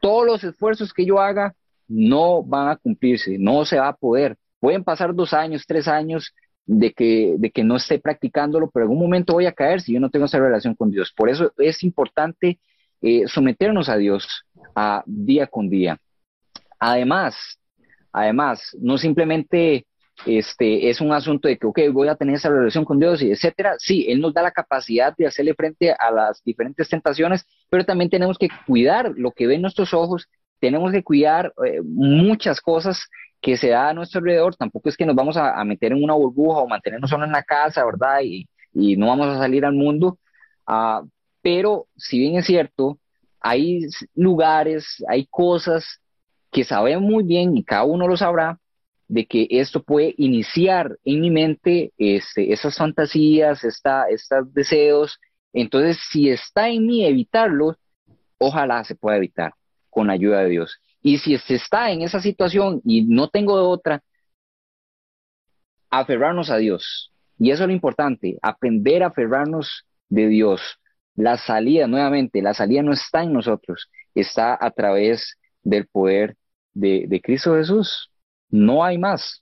todos 0.00 0.24
los 0.24 0.44
esfuerzos 0.44 0.92
que 0.92 1.04
yo 1.04 1.20
haga 1.20 1.54
no 1.92 2.42
van 2.42 2.68
a 2.68 2.76
cumplirse, 2.76 3.36
no 3.38 3.64
se 3.64 3.78
va 3.78 3.88
a 3.88 3.96
poder. 3.96 4.36
Pueden 4.60 4.82
pasar 4.84 5.14
dos 5.14 5.32
años, 5.34 5.64
tres 5.66 5.88
años 5.88 6.32
de 6.64 6.92
que, 6.92 7.34
de 7.38 7.50
que 7.50 7.64
no 7.64 7.76
esté 7.76 7.98
practicándolo, 7.98 8.70
pero 8.70 8.84
en 8.84 8.90
algún 8.90 9.04
momento 9.04 9.34
voy 9.34 9.46
a 9.46 9.52
caer 9.52 9.80
si 9.80 9.92
yo 9.92 10.00
no 10.00 10.10
tengo 10.10 10.24
esa 10.24 10.38
relación 10.38 10.74
con 10.74 10.90
Dios. 10.90 11.12
Por 11.14 11.28
eso 11.28 11.52
es 11.58 11.82
importante 11.82 12.58
eh, 13.02 13.24
someternos 13.26 13.88
a 13.88 13.96
Dios 13.96 14.46
a 14.74 15.02
día 15.06 15.46
con 15.46 15.68
día. 15.68 15.98
Además, 16.78 17.58
además, 18.12 18.76
no 18.80 18.96
simplemente 18.96 19.86
este, 20.24 20.88
es 20.88 21.00
un 21.00 21.12
asunto 21.12 21.48
de 21.48 21.58
que, 21.58 21.66
ok, 21.66 21.80
voy 21.92 22.08
a 22.08 22.14
tener 22.14 22.36
esa 22.36 22.48
relación 22.48 22.84
con 22.84 22.98
Dios 22.98 23.22
y 23.22 23.32
etcétera. 23.32 23.74
Sí, 23.78 24.06
Él 24.08 24.20
nos 24.20 24.32
da 24.32 24.42
la 24.42 24.52
capacidad 24.52 25.14
de 25.16 25.26
hacerle 25.26 25.54
frente 25.54 25.92
a 25.92 26.10
las 26.10 26.42
diferentes 26.44 26.88
tentaciones, 26.88 27.44
pero 27.68 27.84
también 27.84 28.08
tenemos 28.08 28.38
que 28.38 28.48
cuidar 28.66 29.12
lo 29.16 29.32
que 29.32 29.46
ven 29.46 29.62
nuestros 29.62 29.92
ojos, 29.92 30.28
tenemos 30.62 30.92
que 30.92 31.02
cuidar 31.02 31.52
eh, 31.66 31.80
muchas 31.82 32.60
cosas 32.60 33.10
que 33.40 33.56
se 33.56 33.70
da 33.70 33.88
a 33.88 33.94
nuestro 33.94 34.20
alrededor. 34.20 34.54
Tampoco 34.54 34.88
es 34.88 34.96
que 34.96 35.04
nos 35.04 35.16
vamos 35.16 35.36
a, 35.36 35.64
meter 35.64 35.90
en 35.90 36.04
una 36.04 36.14
burbuja 36.14 36.60
o 36.60 36.68
mantenernos 36.68 37.10
solo 37.10 37.24
en 37.24 37.32
la 37.32 37.42
casa, 37.42 37.84
¿verdad? 37.84 38.20
Y, 38.22 38.46
no 38.72 39.08
vamos 39.08 39.26
a 39.26 39.38
salir 39.38 39.64
al 39.64 39.74
mundo. 39.74 40.18
Uh, 40.68 41.04
pero 41.42 41.88
si 41.96 42.20
bien 42.20 42.36
es 42.36 42.46
cierto, 42.46 42.96
hay 43.40 43.88
lugares, 44.14 45.04
hay 45.08 45.26
cosas 45.26 46.00
que 46.52 46.62
sabemos 46.62 47.10
muy 47.10 47.24
bien 47.24 47.56
y 47.56 47.64
cada 47.64 47.82
uno 47.82 48.06
lo 48.06 48.16
sabrá, 48.16 48.60
de 49.08 49.26
que 49.26 49.48
esto 49.50 49.82
puede 49.82 50.14
iniciar 50.16 50.96
en 51.04 51.20
mi 51.22 51.30
mente 51.30 51.92
este, 51.98 52.52
esas 52.52 52.76
fantasías, 52.78 53.64
esta, 53.64 54.04
estos 54.08 54.54
deseos. 54.54 55.18
Entonces, 55.52 55.98
si 56.12 56.30
está 56.30 56.68
en 56.68 56.86
mí 56.86 57.04
evitarlos, 57.04 57.76
ojalá 58.38 58.84
se 58.84 58.94
pueda 58.94 59.16
evitar 59.16 59.54
con 59.92 60.08
ayuda 60.08 60.40
de 60.40 60.48
Dios. 60.48 60.80
Y 61.02 61.18
si 61.18 61.36
se 61.36 61.56
está 61.56 61.90
en 61.90 62.00
esa 62.00 62.20
situación 62.20 62.80
y 62.84 63.02
no 63.02 63.28
tengo 63.28 63.54
otra, 63.68 64.02
aferrarnos 65.90 66.50
a 66.50 66.56
Dios. 66.56 67.12
Y 67.38 67.50
eso 67.50 67.64
es 67.64 67.68
lo 67.68 67.74
importante, 67.74 68.38
aprender 68.40 69.02
a 69.02 69.08
aferrarnos 69.08 69.84
de 70.08 70.28
Dios. 70.28 70.62
La 71.14 71.36
salida, 71.36 71.86
nuevamente, 71.86 72.40
la 72.40 72.54
salida 72.54 72.82
no 72.82 72.92
está 72.92 73.22
en 73.22 73.34
nosotros, 73.34 73.90
está 74.14 74.56
a 74.58 74.70
través 74.70 75.36
del 75.62 75.86
poder 75.86 76.36
de, 76.72 77.20
Cristo 77.22 77.54
Jesús. 77.56 78.10
No 78.48 78.82
hay 78.82 78.96
más. 78.96 79.41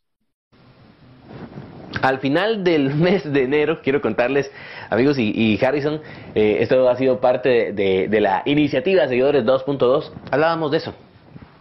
Al 2.02 2.18
final 2.18 2.64
del 2.64 2.94
mes 2.94 3.30
de 3.30 3.42
enero, 3.42 3.80
quiero 3.82 4.00
contarles, 4.00 4.50
amigos 4.88 5.18
y, 5.18 5.58
Harrison, 5.62 6.00
eh, 6.34 6.58
esto 6.60 6.88
ha 6.88 6.96
sido 6.96 7.20
parte 7.20 7.72
de, 7.72 8.20
la 8.20 8.42
iniciativa 8.46 9.08
Seguidores 9.08 9.44
2.2, 9.44 10.10
hablábamos 10.30 10.70
de 10.70 10.78
eso. 10.78 10.94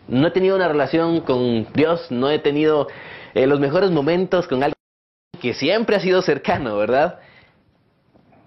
No 0.07 0.27
he 0.27 0.31
tenido 0.31 0.55
una 0.55 0.67
relación 0.67 1.21
con 1.21 1.67
Dios, 1.73 2.09
no 2.09 2.29
he 2.29 2.39
tenido 2.39 2.87
eh, 3.35 3.45
los 3.45 3.59
mejores 3.59 3.91
momentos 3.91 4.47
con 4.47 4.63
alguien 4.63 4.73
que 5.39 5.53
siempre 5.53 5.95
ha 5.95 5.99
sido 5.99 6.21
cercano, 6.21 6.77
¿verdad? 6.77 7.19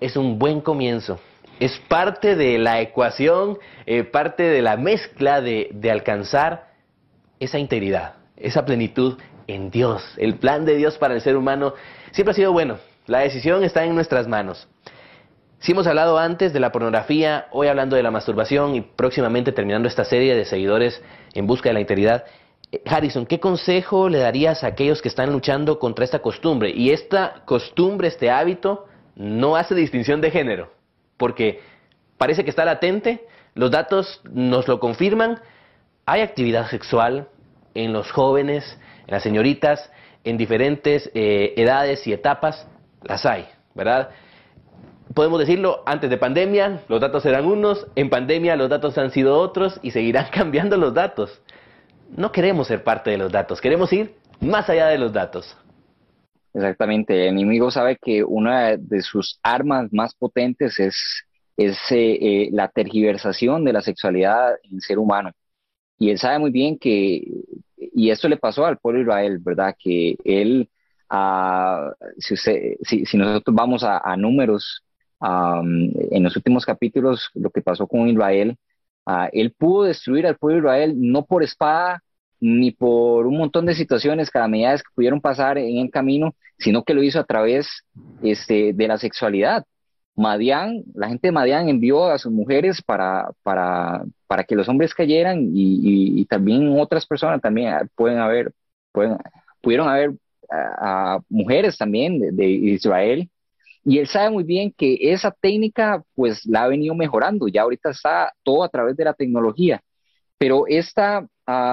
Es 0.01 0.17
un 0.17 0.39
buen 0.39 0.61
comienzo 0.61 1.21
es 1.63 1.79
parte 1.87 2.35
de 2.35 2.59
la 2.59 2.81
ecuación, 2.81 3.57
eh, 3.87 4.03
parte 4.03 4.43
de 4.43 4.63
la 4.63 4.77
mezcla 4.77 5.41
de, 5.41 5.69
de 5.73 5.93
alcanzar 5.93 6.73
esa 7.39 7.61
integridad, 7.61 8.15
esa 8.37 8.65
plenitud 8.65 9.17
en 9.47 9.71
Dios. 9.71 10.03
El 10.17 10.37
plan 10.37 10.65
de 10.65 10.77
Dios 10.77 10.99
para 10.99 11.15
el 11.15 11.21
ser 11.21 11.37
humano 11.37 11.75
siempre 12.13 12.33
ha 12.33 12.35
sido 12.35 12.53
bueno. 12.53 12.79
La 13.07 13.21
decisión 13.21 13.65
está 13.65 13.85
en 13.85 13.95
nuestras 13.95 14.29
manos. 14.29 14.69
Si 15.59 15.73
hemos 15.73 15.87
hablado 15.87 16.19
antes 16.19 16.53
de 16.53 16.61
la 16.61 16.73
pornografía, 16.73 17.47
hoy 17.53 17.69
hablando 17.69 17.97
de 17.97 18.03
la 18.03 18.11
masturbación 18.11 18.75
y 18.75 18.81
próximamente 18.81 19.53
terminando 19.53 19.89
esta 19.89 20.05
serie 20.05 20.35
de 20.35 20.45
seguidores 20.45 21.03
en 21.35 21.47
busca 21.47 21.69
de 21.69 21.75
la 21.75 21.81
integridad, 21.81 22.25
eh, 22.73 22.83
Harrison, 22.85 23.27
¿qué 23.27 23.39
consejo 23.39 24.09
le 24.09 24.19
darías 24.19 24.65
a 24.65 24.69
aquellos 24.69 25.01
que 25.01 25.09
están 25.09 25.33
luchando 25.33 25.79
contra 25.79 26.05
esta 26.05 26.19
costumbre? 26.19 26.71
Y 26.71 26.91
esta 26.91 27.43
costumbre, 27.45 28.09
este 28.09 28.31
hábito, 28.31 28.87
no 29.15 29.57
hace 29.57 29.75
distinción 29.75 30.21
de 30.21 30.31
género 30.31 30.83
porque 31.23 31.61
parece 32.19 32.43
que 32.43 32.51
está 32.51 32.65
latente, 32.65 33.25
los 33.55 33.71
datos 33.71 34.21
nos 34.25 34.67
lo 34.67 34.81
confirman, 34.81 35.39
hay 36.05 36.21
actividad 36.21 36.69
sexual 36.69 37.29
en 37.75 37.93
los 37.93 38.11
jóvenes, 38.11 38.77
las 39.07 39.23
señoritas, 39.23 39.91
en 40.25 40.37
diferentes 40.37 41.11
eh, 41.15 41.55
edades 41.57 42.07
y 42.07 42.13
etapas, 42.13 42.67
las 43.03 43.27
hay, 43.27 43.47
¿verdad? 43.75 44.11
Podemos 45.15 45.41
decirlo, 45.41 45.83
antes 45.85 46.09
de 46.09 46.17
pandemia 46.17 46.83
los 46.89 47.01
datos 47.01 47.27
eran 47.27 47.45
unos, 47.45 47.87
en 47.97 48.09
pandemia 48.09 48.57
los 48.57 48.71
datos 48.71 48.97
han 48.99 49.11
sido 49.11 49.39
otros 49.39 49.79
y 49.83 49.91
seguirán 49.91 50.27
cambiando 50.33 50.77
los 50.77 50.95
datos. 50.95 51.43
No 52.17 52.31
queremos 52.31 52.69
ser 52.69 52.85
parte 52.85 53.11
de 53.11 53.19
los 53.19 53.33
datos, 53.33 53.61
queremos 53.61 53.93
ir 53.93 54.15
más 54.41 54.69
allá 54.69 54.89
de 54.89 54.99
los 54.99 55.13
datos. 55.13 55.57
Exactamente, 56.55 57.15
el 57.15 57.35
enemigo 57.35 57.71
sabe 57.71 57.97
que 57.97 58.23
una 58.23 58.77
de 58.77 59.01
sus 59.01 59.41
armas 59.43 59.91
más 59.91 60.15
potentes 60.15 60.79
es, 60.79 61.25
es 61.57 61.79
eh, 61.91 62.51
la 62.53 62.69
tergiversación 62.69 63.65
de 63.65 63.73
la 63.73 63.81
sexualidad 63.81 64.53
en 64.71 64.81
ser 64.81 64.99
humano. 64.99 65.31
Y 65.99 66.11
él 66.11 66.19
sabe 66.19 66.39
muy 66.39 66.51
bien 66.51 66.79
que, 66.79 67.23
y 67.95 68.11
esto 68.11 68.29
le 68.29 68.37
pasó 68.37 68.67
al 68.67 68.79
pueblo 68.79 69.03
Israel, 69.03 69.39
¿verdad? 69.39 69.75
Que 69.79 70.17
él, 70.25 70.69
uh, 71.11 71.93
si, 72.19 73.17
nosotros 73.17 73.55
vamos 73.55 73.85
a, 73.85 74.17
números, 74.17 74.83
en 75.21 76.23
los 76.23 76.35
últimos 76.37 76.67
capítulos, 76.67 77.31
lo 77.35 77.51
que 77.51 77.63
pasó 77.63 77.87
con 77.87 78.09
Israel, 78.09 78.57
uh, 79.07 79.29
él 79.33 79.55
pudo 79.57 79.85
destruir 79.85 80.27
al 80.27 80.37
pueblo 80.37 80.59
Israel 80.59 80.95
no 80.97 81.25
por 81.25 81.43
espada, 81.43 82.03
ni 82.41 82.73
por 82.73 83.27
un 83.27 83.39
montón 83.39 83.67
de 83.67 83.75
situaciones, 83.75 84.31
calamidades 84.31 84.83
que 84.83 84.91
pudieron 84.95 85.21
pasar 85.21 85.59
en 85.59 85.79
el 85.79 85.91
camino, 85.91 86.35
sino 86.59 86.83
que 86.83 86.93
lo 86.93 87.03
hizo 87.03 87.21
a 87.21 87.25
través 87.25 87.85
este, 88.21 88.73
de 88.73 88.89
la 88.89 88.99
sexualidad. 88.99 89.65
Madián, 90.15 90.85
la 90.95 91.09
gente 91.09 91.29
de 91.29 91.33
Madián 91.33 91.69
envió 91.69 92.05
a 92.07 92.19
sus 92.19 92.33
mujeres 92.33 92.83
para, 92.83 93.31
para, 93.43 94.05
para 94.27 94.45
que 94.45 94.55
los 94.55 94.69
hombres 94.69 94.95
cayeran 94.95 95.51
y, 95.55 96.25
también 96.27 96.79
otras 96.79 97.07
personas 97.07 97.41
también 97.41 97.91
pueden 97.95 98.19
haber, 98.19 98.53
pueden, 98.93 99.19
pudieron 99.61 99.89
haber 99.89 100.13
a, 100.51 101.19
mujeres 101.29 101.79
también 101.79 102.37
de, 102.37 102.47
Israel. 102.47 103.29
Y 103.85 103.99
él 103.99 104.07
sabe 104.07 104.31
muy 104.31 104.45
bien 104.45 104.73
que 104.77 104.97
esa 105.01 105.33
técnica 105.33 106.05
pues 106.15 106.47
la 106.47 106.65
ha 106.65 106.69
venido 106.69 106.95
mejorando, 106.95 107.49
ya 107.49 107.63
ahorita 107.63 107.91
está 107.91 108.33
todo 108.43 108.63
a 108.63 108.69
través 108.69 108.97
de 108.97 109.05
la 109.05 109.15
tecnología. 109.15 109.83
Pero 110.39 110.67
esta, 110.69 111.27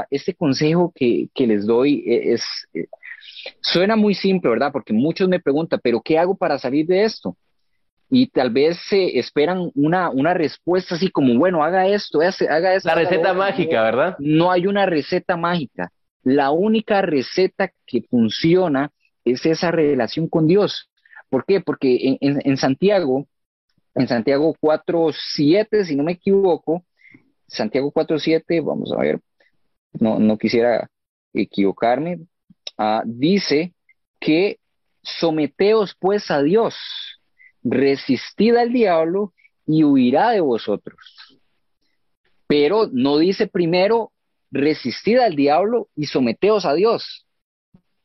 este 0.10 0.34
consejo 0.34 0.92
que, 0.96 1.30
les 1.36 1.66
doy 1.66 2.04
e, 2.06 2.34
es, 2.34 2.44
eh, 2.74 2.88
suena 3.62 3.96
muy 3.96 4.16
simple, 4.16 4.50
¿verdad? 4.50 4.72
Porque 4.72 4.94
muchos 4.94 5.28
me 5.28 5.40
preguntan, 5.40 5.80
pero 5.84 6.02
¿qué 6.02 6.18
hago 6.18 6.36
para 6.36 6.58
salir 6.58 6.86
de 6.88 7.04
esto? 7.04 7.36
Y 8.10 8.28
tal 8.28 8.50
vez 8.50 8.80
se 8.90 9.20
esperan 9.20 9.72
una, 9.76 10.10
una 10.10 10.34
respuesta 10.34 10.96
así 10.96 11.10
como, 11.10 11.38
bueno, 11.38 11.64
haga 11.64 11.88
esto, 11.88 12.20
haga 12.22 12.74
esto. 12.76 12.90
La 12.90 12.96
receta 12.96 13.34
mágica, 13.34 13.84
¿verdad? 13.84 14.16
No 14.20 14.52
hay 14.52 14.66
una 14.66 14.86
receta 14.86 15.38
mágica. 15.38 15.92
La 16.24 16.52
única 16.52 17.02
receta 17.02 17.72
que 17.86 18.02
funciona 18.02 18.92
es 19.24 19.46
esa 19.46 19.70
relación 19.70 20.28
con 20.28 20.48
Dios. 20.48 20.90
¿Por 21.30 21.46
qué? 21.46 21.62
Porque 21.62 22.18
en, 22.20 22.40
en 22.44 22.58
Santiago, 22.58 23.28
en 23.94 24.08
Santiago 24.08 24.56
4.7, 24.60 25.84
si 25.84 25.96
no 25.96 26.04
me 26.04 26.14
equivoco, 26.14 26.84
Santiago 27.48 27.92
4.7, 27.92 28.64
vamos 28.64 28.92
a 28.92 28.98
ver, 28.98 29.20
no, 29.94 30.20
no 30.20 30.38
quisiera 30.38 30.90
equivocarme, 31.34 32.20
ah, 32.78 33.04
dice 33.06 33.74
que 34.20 34.60
someteos 35.02 35.96
pues 36.00 36.30
a 36.32 36.42
Dios, 36.42 36.76
resistid 37.64 38.56
al 38.56 38.72
diablo 38.72 39.34
y 39.66 39.84
huirá 39.84 40.32
de 40.32 40.42
vosotros. 40.42 41.40
Pero 42.48 42.90
no 42.92 43.18
dice 43.18 43.48
primero 43.48 44.12
resistir 44.52 45.20
al 45.20 45.36
diablo 45.36 45.90
y 45.96 46.06
someteos 46.06 46.66
a 46.66 46.74
Dios. 46.74 47.28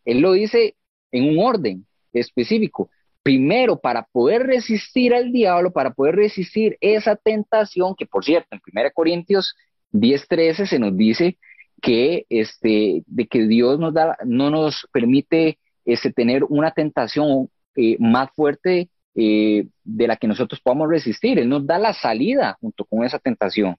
Él 0.05 0.21
lo 0.21 0.33
dice 0.33 0.77
en 1.13 1.29
un 1.29 1.45
orden 1.45 1.87
específico. 2.13 2.91
Primero, 3.23 3.81
para 3.81 4.03
poder 4.13 4.43
resistir 4.43 5.15
al 5.15 5.33
diablo, 5.33 5.73
para 5.73 5.95
poder 5.95 6.17
resistir 6.17 6.77
esa 6.81 7.17
tentación, 7.17 7.95
que 7.97 8.05
por 8.05 8.25
cierto, 8.25 8.49
en 8.51 8.61
1 8.61 8.91
Corintios 8.93 9.55
10:13 9.93 10.67
se 10.67 10.79
nos 10.79 10.95
dice 10.95 11.39
que, 11.81 12.27
este, 12.29 13.03
de 13.07 13.27
que 13.27 13.47
Dios 13.47 13.79
nos 13.79 13.95
da, 13.95 14.19
no 14.25 14.51
nos 14.51 14.87
permite 14.93 15.59
este, 15.87 16.13
tener 16.13 16.45
una 16.45 16.73
tentación 16.73 17.49
eh, 17.77 17.97
más 17.99 18.31
fuerte 18.35 18.91
eh, 19.15 19.67
de 19.85 20.07
la 20.07 20.17
que 20.17 20.27
nosotros 20.27 20.61
podamos 20.61 20.89
resistir. 20.89 21.39
Él 21.39 21.49
nos 21.49 21.67
da 21.67 21.79
la 21.79 21.93
salida 21.93 22.57
junto 22.61 22.85
con 22.85 23.05
esa 23.05 23.19
tentación. 23.19 23.77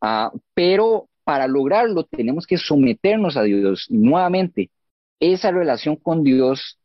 Ah, 0.00 0.30
pero 0.54 1.08
para 1.24 1.46
lograrlo 1.48 2.04
tenemos 2.04 2.46
que 2.46 2.56
someternos 2.56 3.36
a 3.36 3.42
Dios. 3.42 3.86
Nuevamente, 3.90 4.70
esa 5.20 5.50
relación 5.50 5.96
con 5.96 6.22
Dios 6.22 6.78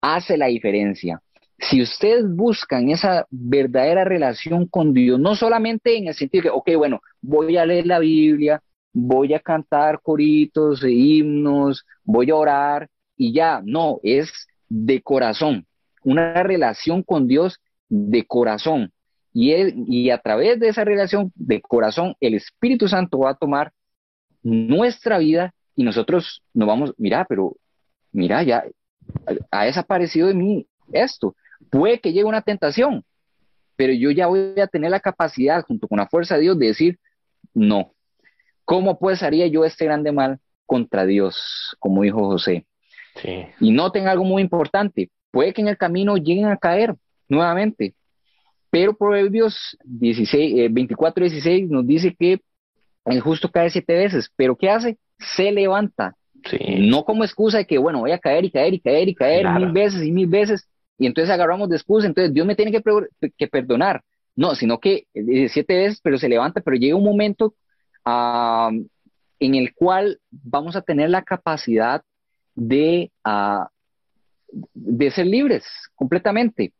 hace 0.00 0.36
la 0.36 0.46
diferencia. 0.46 1.20
Si 1.58 1.80
ustedes 1.80 2.24
buscan 2.28 2.90
esa 2.90 3.26
verdadera 3.30 4.04
relación 4.04 4.66
con 4.66 4.92
Dios, 4.92 5.18
no 5.18 5.34
solamente 5.34 5.96
en 5.96 6.08
el 6.08 6.14
sentido 6.14 6.44
de, 6.44 6.50
ok, 6.50 6.70
bueno, 6.76 7.00
voy 7.22 7.56
a 7.56 7.64
leer 7.64 7.86
la 7.86 7.98
Biblia, 7.98 8.60
voy 8.92 9.32
a 9.32 9.40
cantar 9.40 10.00
coritos, 10.02 10.82
e 10.84 10.90
himnos, 10.90 11.84
voy 12.04 12.30
a 12.30 12.36
orar 12.36 12.88
y 13.16 13.32
ya, 13.32 13.62
no, 13.64 13.98
es 14.02 14.30
de 14.68 15.00
corazón, 15.00 15.66
una 16.06 16.42
relación 16.44 17.02
con 17.02 17.26
Dios 17.26 17.60
de 17.88 18.24
corazón. 18.24 18.92
Y, 19.32 19.52
y 19.88 20.10
a 20.10 20.18
través 20.18 20.58
de 20.60 20.68
esa 20.68 20.84
relación 20.84 21.32
de 21.34 21.60
corazón, 21.60 22.14
el 22.20 22.34
Espíritu 22.34 22.86
Santo 22.86 23.18
va 23.18 23.30
a 23.30 23.34
tomar 23.34 23.72
nuestra 24.42 25.18
vida 25.18 25.52
y 25.74 25.82
nosotros 25.82 26.42
nos 26.54 26.68
vamos, 26.68 26.94
mira, 26.96 27.26
pero 27.28 27.56
mira, 28.12 28.42
ya 28.44 28.64
ha 29.50 29.64
desaparecido 29.64 30.28
de 30.28 30.34
mí 30.34 30.66
esto. 30.92 31.34
Puede 31.70 32.00
que 32.00 32.12
llegue 32.12 32.24
una 32.24 32.40
tentación, 32.40 33.04
pero 33.74 33.92
yo 33.92 34.12
ya 34.12 34.28
voy 34.28 34.58
a 34.60 34.68
tener 34.68 34.92
la 34.92 35.00
capacidad, 35.00 35.64
junto 35.64 35.88
con 35.88 35.98
la 35.98 36.06
fuerza 36.06 36.36
de 36.36 36.42
Dios, 36.42 36.58
de 36.58 36.66
decir, 36.68 36.98
no. 37.52 37.92
¿Cómo 38.64 38.98
pues 38.98 39.24
haría 39.24 39.48
yo 39.48 39.64
este 39.64 39.84
grande 39.86 40.12
mal 40.12 40.38
contra 40.66 41.04
Dios, 41.04 41.76
como 41.80 42.02
dijo 42.02 42.24
José? 42.26 42.64
Sí. 43.16 43.46
Y 43.60 43.72
noten 43.72 44.06
algo 44.06 44.24
muy 44.24 44.40
importante, 44.40 45.10
puede 45.36 45.52
que 45.52 45.60
en 45.60 45.68
el 45.68 45.76
camino 45.76 46.16
lleguen 46.16 46.46
a 46.46 46.56
caer 46.56 46.96
nuevamente, 47.28 47.94
pero 48.70 48.96
Proverbios 48.96 49.76
16, 49.84 50.72
24, 50.72 51.24
16 51.24 51.68
nos 51.68 51.86
dice 51.86 52.16
que 52.18 52.40
el 53.04 53.20
justo 53.20 53.50
cae 53.50 53.68
siete 53.68 53.98
veces, 53.98 54.32
pero 54.34 54.56
¿qué 54.56 54.70
hace? 54.70 54.96
Se 55.18 55.52
levanta. 55.52 56.16
No 56.78 57.04
como 57.04 57.22
excusa 57.22 57.58
de 57.58 57.66
que, 57.66 57.76
bueno, 57.76 57.98
voy 57.98 58.12
a 58.12 58.18
caer 58.18 58.46
y 58.46 58.50
caer 58.50 58.72
y 58.72 58.80
caer 58.80 59.08
y 59.10 59.14
caer 59.14 59.46
mil 59.50 59.72
veces 59.72 60.02
y 60.04 60.10
mil 60.10 60.26
veces, 60.26 60.70
y 60.96 61.04
entonces 61.04 61.30
agarramos 61.30 61.68
de 61.68 61.76
excusa, 61.76 62.06
entonces 62.06 62.32
Dios 62.32 62.46
me 62.46 62.56
tiene 62.56 62.72
que, 62.72 62.82
que 63.36 63.46
perdonar. 63.46 64.02
No, 64.36 64.54
sino 64.54 64.80
que 64.80 65.04
eh, 65.12 65.50
siete 65.50 65.76
veces, 65.76 66.00
pero 66.02 66.16
se 66.16 66.30
levanta, 66.30 66.62
pero 66.62 66.78
llega 66.78 66.96
un 66.96 67.04
momento 67.04 67.52
ah, 68.06 68.70
en 69.38 69.54
el 69.54 69.74
cual 69.74 70.18
vamos 70.30 70.76
a 70.76 70.80
tener 70.80 71.10
la 71.10 71.20
capacidad 71.20 72.02
de, 72.54 73.10
uh, 73.26 73.66
de 74.74 75.10
ser 75.10 75.26
libres 75.26 75.64
completamente. 75.94 76.72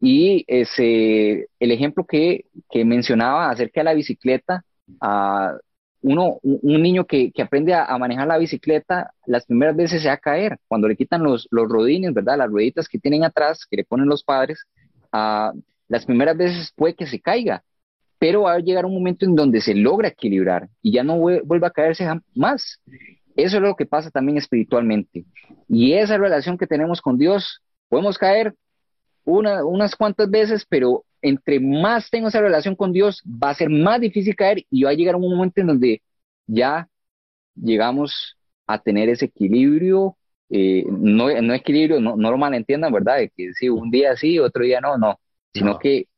Y 0.00 0.44
ese, 0.46 1.48
el 1.58 1.72
ejemplo 1.72 2.04
que, 2.04 2.44
mencionaba 2.84 3.50
acerca 3.50 3.80
de 3.80 3.84
la 3.84 3.94
bicicleta, 3.94 4.64
uno, 6.00 6.38
un 6.42 6.82
niño 6.82 7.04
que, 7.04 7.32
aprende 7.42 7.74
a, 7.74 7.96
manejar 7.98 8.28
la 8.28 8.38
bicicleta, 8.38 9.12
las 9.26 9.44
primeras 9.46 9.74
veces 9.76 10.02
se 10.02 10.08
va 10.08 10.14
a 10.14 10.18
caer. 10.18 10.58
Cuando 10.68 10.88
le 10.88 10.96
quitan 10.96 11.22
los, 11.22 11.48
los 11.50 11.68
rodines, 11.68 12.14
¿verdad? 12.14 12.38
Las 12.38 12.50
rueditas 12.50 12.88
que 12.88 12.98
tienen 12.98 13.24
atrás, 13.24 13.66
que 13.68 13.76
le 13.76 13.84
ponen 13.84 14.08
los 14.08 14.22
padres, 14.22 14.64
las 15.12 16.04
primeras 16.06 16.36
veces 16.36 16.72
puede 16.76 16.94
que 16.94 17.06
se 17.06 17.20
caiga, 17.20 17.64
pero 18.18 18.42
va 18.42 18.54
a 18.54 18.58
llegar 18.58 18.84
un 18.84 18.94
momento 18.94 19.24
en 19.24 19.34
donde 19.34 19.60
se 19.60 19.74
logra 19.74 20.08
equilibrar 20.08 20.68
y 20.82 20.92
ya 20.92 21.02
no 21.02 21.18
vuelve 21.18 21.66
a 21.66 21.70
caerse 21.70 22.06
más. 22.34 22.80
Eso 23.38 23.58
es 23.58 23.62
lo 23.62 23.76
que 23.76 23.86
pasa 23.86 24.10
también 24.10 24.36
espiritualmente. 24.36 25.24
Y 25.68 25.92
esa 25.92 26.18
relación 26.18 26.58
que 26.58 26.66
tenemos 26.66 27.00
con 27.00 27.16
Dios, 27.16 27.62
podemos 27.88 28.18
caer 28.18 28.56
una, 29.24 29.64
unas 29.64 29.94
cuantas 29.94 30.28
veces, 30.28 30.66
pero 30.68 31.04
entre 31.22 31.60
más 31.60 32.10
tengo 32.10 32.26
esa 32.26 32.40
relación 32.40 32.74
con 32.74 32.92
Dios, 32.92 33.22
va 33.24 33.50
a 33.50 33.54
ser 33.54 33.70
más 33.70 34.00
difícil 34.00 34.34
caer 34.34 34.64
y 34.68 34.82
va 34.82 34.90
a 34.90 34.94
llegar 34.94 35.14
un 35.14 35.30
momento 35.30 35.60
en 35.60 35.68
donde 35.68 36.02
ya 36.48 36.88
llegamos 37.54 38.36
a 38.66 38.80
tener 38.80 39.08
ese 39.08 39.26
equilibrio, 39.26 40.16
eh, 40.50 40.82
no, 40.88 41.28
no 41.40 41.54
equilibrio, 41.54 42.00
no, 42.00 42.16
no 42.16 42.32
lo 42.32 42.38
malentiendan, 42.38 42.92
¿verdad? 42.92 43.18
De 43.18 43.30
que 43.30 43.52
sí, 43.54 43.68
un 43.68 43.88
día 43.92 44.16
sí, 44.16 44.40
otro 44.40 44.64
día 44.64 44.80
no, 44.80 44.98
no, 44.98 45.20
sino 45.54 45.78
Que, 45.78 46.08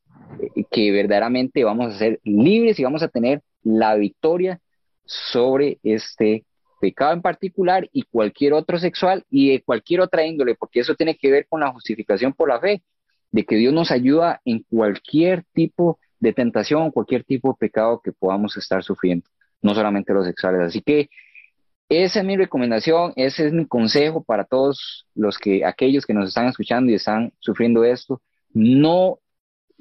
que 0.71 0.91
verdaderamente 0.91 1.65
vamos 1.65 1.95
a 1.95 1.99
ser 1.99 2.19
libres 2.25 2.79
y 2.79 2.85
vamos 2.85 3.03
a 3.03 3.09
tener 3.09 3.43
la 3.63 3.95
victoria 3.97 4.59
sobre 5.05 5.79
este 5.83 6.47
pecado 6.81 7.13
en 7.13 7.23
particular 7.23 7.89
y 7.93 8.03
cualquier 8.03 8.55
otro 8.55 8.79
sexual 8.79 9.25
y 9.31 9.51
de 9.51 9.63
cualquier 9.63 10.01
otra 10.01 10.27
índole, 10.27 10.55
porque 10.55 10.81
eso 10.81 10.95
tiene 10.95 11.17
que 11.17 11.31
ver 11.31 11.47
con 11.49 11.61
la 11.61 11.71
justificación 11.71 12.33
por 12.33 12.49
la 12.49 12.59
fe, 12.59 12.83
de 13.31 13.45
que 13.45 13.57
Dios 13.57 13.73
nos 13.73 13.91
ayuda 13.91 14.41
en 14.45 14.65
cualquier 14.69 15.45
tipo 15.53 15.99
de 16.19 16.33
tentación, 16.33 16.91
cualquier 16.91 17.25
tipo 17.25 17.51
de 17.51 17.57
pecado 17.59 18.01
que 18.03 18.13
podamos 18.13 18.57
estar 18.57 18.83
sufriendo, 18.83 19.29
no 19.63 19.75
solamente 19.75 20.13
los 20.13 20.27
sexuales. 20.27 20.63
Así 20.63 20.83
que 20.83 21.09
esa 21.89 22.21
es 22.21 22.27
mi 22.27 22.37
recomendación, 22.37 23.13
ese 23.17 23.47
es 23.47 23.53
mi 23.53 23.67
consejo 23.67 24.23
para 24.23 24.45
todos 24.45 25.07
los 25.15 25.39
que, 25.39 25.65
aquellos 25.65 26.07
que 26.07 26.15
nos 26.15 26.29
están 26.29 26.47
escuchando 26.47 26.91
y 26.91 26.95
están 26.95 27.33
sufriendo 27.41 27.85
esto, 27.85 28.21
no, 28.53 29.19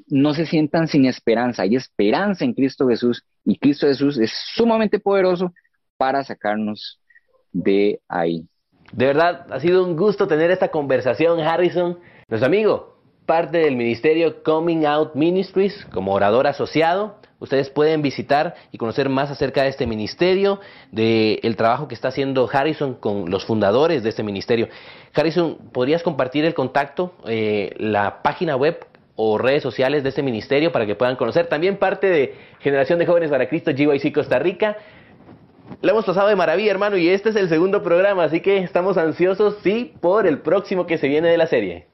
no 0.08 0.34
se 0.34 0.46
sientan 0.46 0.88
sin 0.88 1.06
esperanza, 1.06 1.64
hay 1.64 1.76
esperanza 1.76 2.46
en 2.46 2.54
Cristo 2.54 2.88
Jesús 2.88 3.24
y 3.46 3.58
Cristo 3.58 3.88
Jesús 3.88 4.18
es 4.18 4.32
sumamente 4.56 5.00
poderoso 5.00 5.54
para 6.00 6.24
sacarnos 6.24 6.98
de 7.52 8.00
ahí. 8.08 8.48
De 8.94 9.06
verdad, 9.06 9.46
ha 9.52 9.60
sido 9.60 9.84
un 9.84 9.98
gusto 9.98 10.28
tener 10.28 10.50
esta 10.50 10.70
conversación, 10.70 11.42
Harrison, 11.42 12.00
nuestro 12.30 12.48
amigo, 12.48 12.96
parte 13.26 13.58
del 13.58 13.76
ministerio 13.76 14.42
Coming 14.42 14.86
Out 14.86 15.14
Ministries 15.16 15.86
como 15.92 16.14
orador 16.14 16.48
asociado. 16.48 17.18
Ustedes 17.40 17.70
pueden 17.70 18.02
visitar 18.02 18.56
y 18.72 18.78
conocer 18.78 19.10
más 19.10 19.30
acerca 19.30 19.64
de 19.64 19.70
este 19.70 19.88
ministerio, 19.88 20.62
del 20.94 21.40
el 21.44 21.58
trabajo 21.58 21.90
que 21.90 21.96
está 21.96 22.08
haciendo 22.08 22.50
Harrison 22.52 22.96
con 22.96 23.30
los 23.30 23.46
fundadores 23.46 24.02
de 24.02 24.10
este 24.10 24.24
ministerio. 24.24 24.70
Harrison, 25.14 25.58
¿podrías 25.74 26.02
compartir 26.02 26.46
el 26.46 26.54
contacto, 26.54 27.14
eh, 27.28 27.74
la 27.78 28.24
página 28.24 28.56
web 28.56 28.86
o 29.16 29.38
redes 29.38 29.64
sociales 29.64 30.04
de 30.04 30.10
este 30.10 30.24
ministerio 30.24 30.72
para 30.72 30.86
que 30.86 30.96
puedan 30.96 31.18
conocer? 31.18 31.48
También 31.48 31.78
parte 31.78 32.08
de 32.08 32.36
Generación 32.60 33.00
de 33.00 33.06
Jóvenes 33.06 33.30
para 33.30 33.50
Cristo, 33.50 33.72
GYC 33.72 34.14
Costa 34.14 34.40
Rica. 34.40 34.78
Lo 35.82 35.92
hemos 35.92 36.06
pasado 36.06 36.28
de 36.28 36.36
maravilla, 36.36 36.72
hermano, 36.72 36.98
y 36.98 37.08
este 37.08 37.30
es 37.30 37.38
el 37.38 37.48
segundo 37.48 37.82
programa, 37.82 38.26
así 38.26 38.42
que 38.42 38.58
estamos 38.58 38.98
ansiosos, 38.98 39.60
sí, 39.64 39.94
por 40.02 40.28
el 40.28 40.40
próximo 40.40 40.86
que 40.86 40.98
se 40.98 41.08
viene 41.08 41.30
de 41.30 41.38
la 41.38 41.48
serie. 41.48 41.88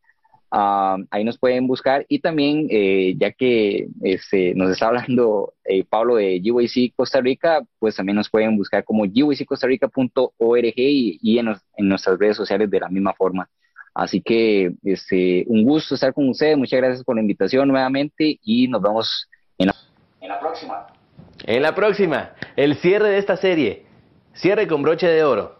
Ah, 0.51 0.97
ahí 1.11 1.23
nos 1.23 1.37
pueden 1.37 1.67
buscar 1.67 2.05
y 2.09 2.19
también, 2.19 2.67
eh, 2.71 3.13
ya 3.19 3.31
que 3.31 3.87
este, 4.01 4.55
nos 4.55 4.71
está 4.71 4.87
hablando 4.87 5.53
eh, 5.63 5.83
Pablo 5.83 6.15
de 6.15 6.39
GYC 6.41 6.95
Costa 6.95 7.21
Rica, 7.21 7.61
pues 7.77 7.95
también 7.95 8.15
nos 8.15 8.31
pueden 8.31 8.57
buscar 8.57 8.83
como 8.83 9.05
gyccostarica.org 9.05 10.73
y, 10.75 11.19
y 11.21 11.37
en, 11.37 11.49
en 11.49 11.87
nuestras 11.87 12.17
redes 12.17 12.37
sociales 12.37 12.69
de 12.71 12.79
la 12.79 12.89
misma 12.89 13.13
forma. 13.13 13.47
Así 13.99 14.21
que 14.21 14.71
este, 14.85 15.43
un 15.47 15.65
gusto 15.65 15.95
estar 15.95 16.13
con 16.13 16.29
ustedes, 16.29 16.57
muchas 16.57 16.79
gracias 16.79 17.03
por 17.03 17.15
la 17.15 17.21
invitación 17.21 17.67
nuevamente 17.67 18.39
y 18.45 18.69
nos 18.69 18.81
vemos 18.81 19.27
en 19.57 19.67
la, 19.67 20.39
próxima. 20.39 20.87
En 21.43 21.61
la 21.61 21.75
próxima, 21.75 22.31
el 22.55 22.77
cierre 22.77 23.09
de 23.09 23.17
esta 23.17 23.35
serie, 23.35 23.85
cierre 24.31 24.67
con 24.67 24.83
broche 24.83 25.05
de 25.05 25.25
oro, 25.25 25.57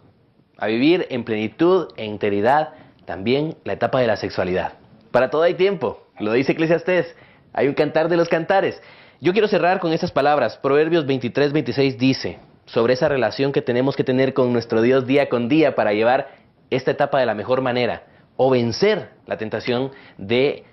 a 0.58 0.68
vivir 0.68 1.06
en 1.10 1.26
plenitud 1.26 1.90
e 1.98 2.06
integridad, 2.06 2.70
también 3.04 3.58
la 3.66 3.74
etapa 3.74 4.00
de 4.00 4.08
la 4.08 4.16
sexualidad. 4.16 4.76
Para 5.12 5.30
todo 5.30 5.42
hay 5.42 5.56
tiempo, 5.56 6.08
lo 6.18 6.32
dice 6.32 6.54
Eclesiastés, 6.54 7.14
hay 7.52 7.68
un 7.68 7.74
cantar 7.74 8.08
de 8.08 8.16
los 8.16 8.30
cantares. 8.30 8.82
Yo 9.20 9.34
quiero 9.34 9.50
cerrar 9.50 9.82
con 9.82 9.92
estas 9.92 10.14
palabras. 10.14 10.56
Proverbios 10.56 11.06
23, 11.06 11.52
26 11.52 11.98
dice 11.98 12.40
sobre 12.68 12.94
esa 12.94 13.10
relación 13.10 13.52
que 13.52 13.62
tenemos 13.62 13.98
que 13.98 14.06
tener 14.06 14.34
con 14.34 14.54
nuestro 14.54 14.82
Dios 14.82 15.06
día 15.06 15.28
con 15.28 15.50
día 15.50 15.76
para 15.76 15.92
llevar 15.92 16.30
esta 16.70 16.92
etapa 16.92 17.20
de 17.20 17.26
la 17.26 17.36
mejor 17.36 17.62
manera 17.62 18.04
o 18.42 18.50
vencer 18.50 19.10
la 19.28 19.38
tentación 19.38 19.92
de 20.18 20.64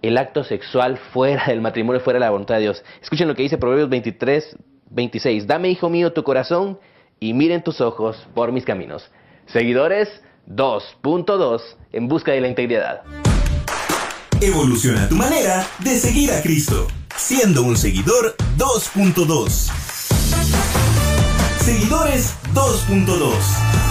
el 0.00 0.16
acto 0.16 0.42
sexual 0.42 0.96
fuera 1.12 1.44
del 1.48 1.60
matrimonio, 1.60 2.00
fuera 2.00 2.18
de 2.18 2.24
la 2.24 2.30
voluntad 2.30 2.54
de 2.54 2.62
Dios. 2.62 2.82
Escuchen 3.02 3.28
lo 3.28 3.34
que 3.34 3.42
dice 3.42 3.58
Proverbios 3.58 3.90
23, 3.90 4.56
26. 4.88 5.46
Dame, 5.46 5.68
hijo 5.68 5.90
mío, 5.90 6.14
tu 6.14 6.24
corazón 6.24 6.78
y 7.20 7.34
miren 7.34 7.62
tus 7.62 7.82
ojos 7.82 8.26
por 8.34 8.52
mis 8.52 8.64
caminos. 8.64 9.10
Seguidores 9.44 10.08
2.2 10.48 11.60
en 11.92 12.08
busca 12.08 12.32
de 12.32 12.40
la 12.40 12.48
integridad. 12.48 13.02
Evoluciona 14.40 15.10
tu 15.10 15.16
manera 15.16 15.66
de 15.84 15.90
seguir 15.90 16.30
a 16.30 16.40
Cristo, 16.40 16.86
siendo 17.14 17.64
un 17.64 17.76
seguidor 17.76 18.34
2.2. 18.56 19.48
Seguidores 21.58 22.34
2.2. 22.54 23.87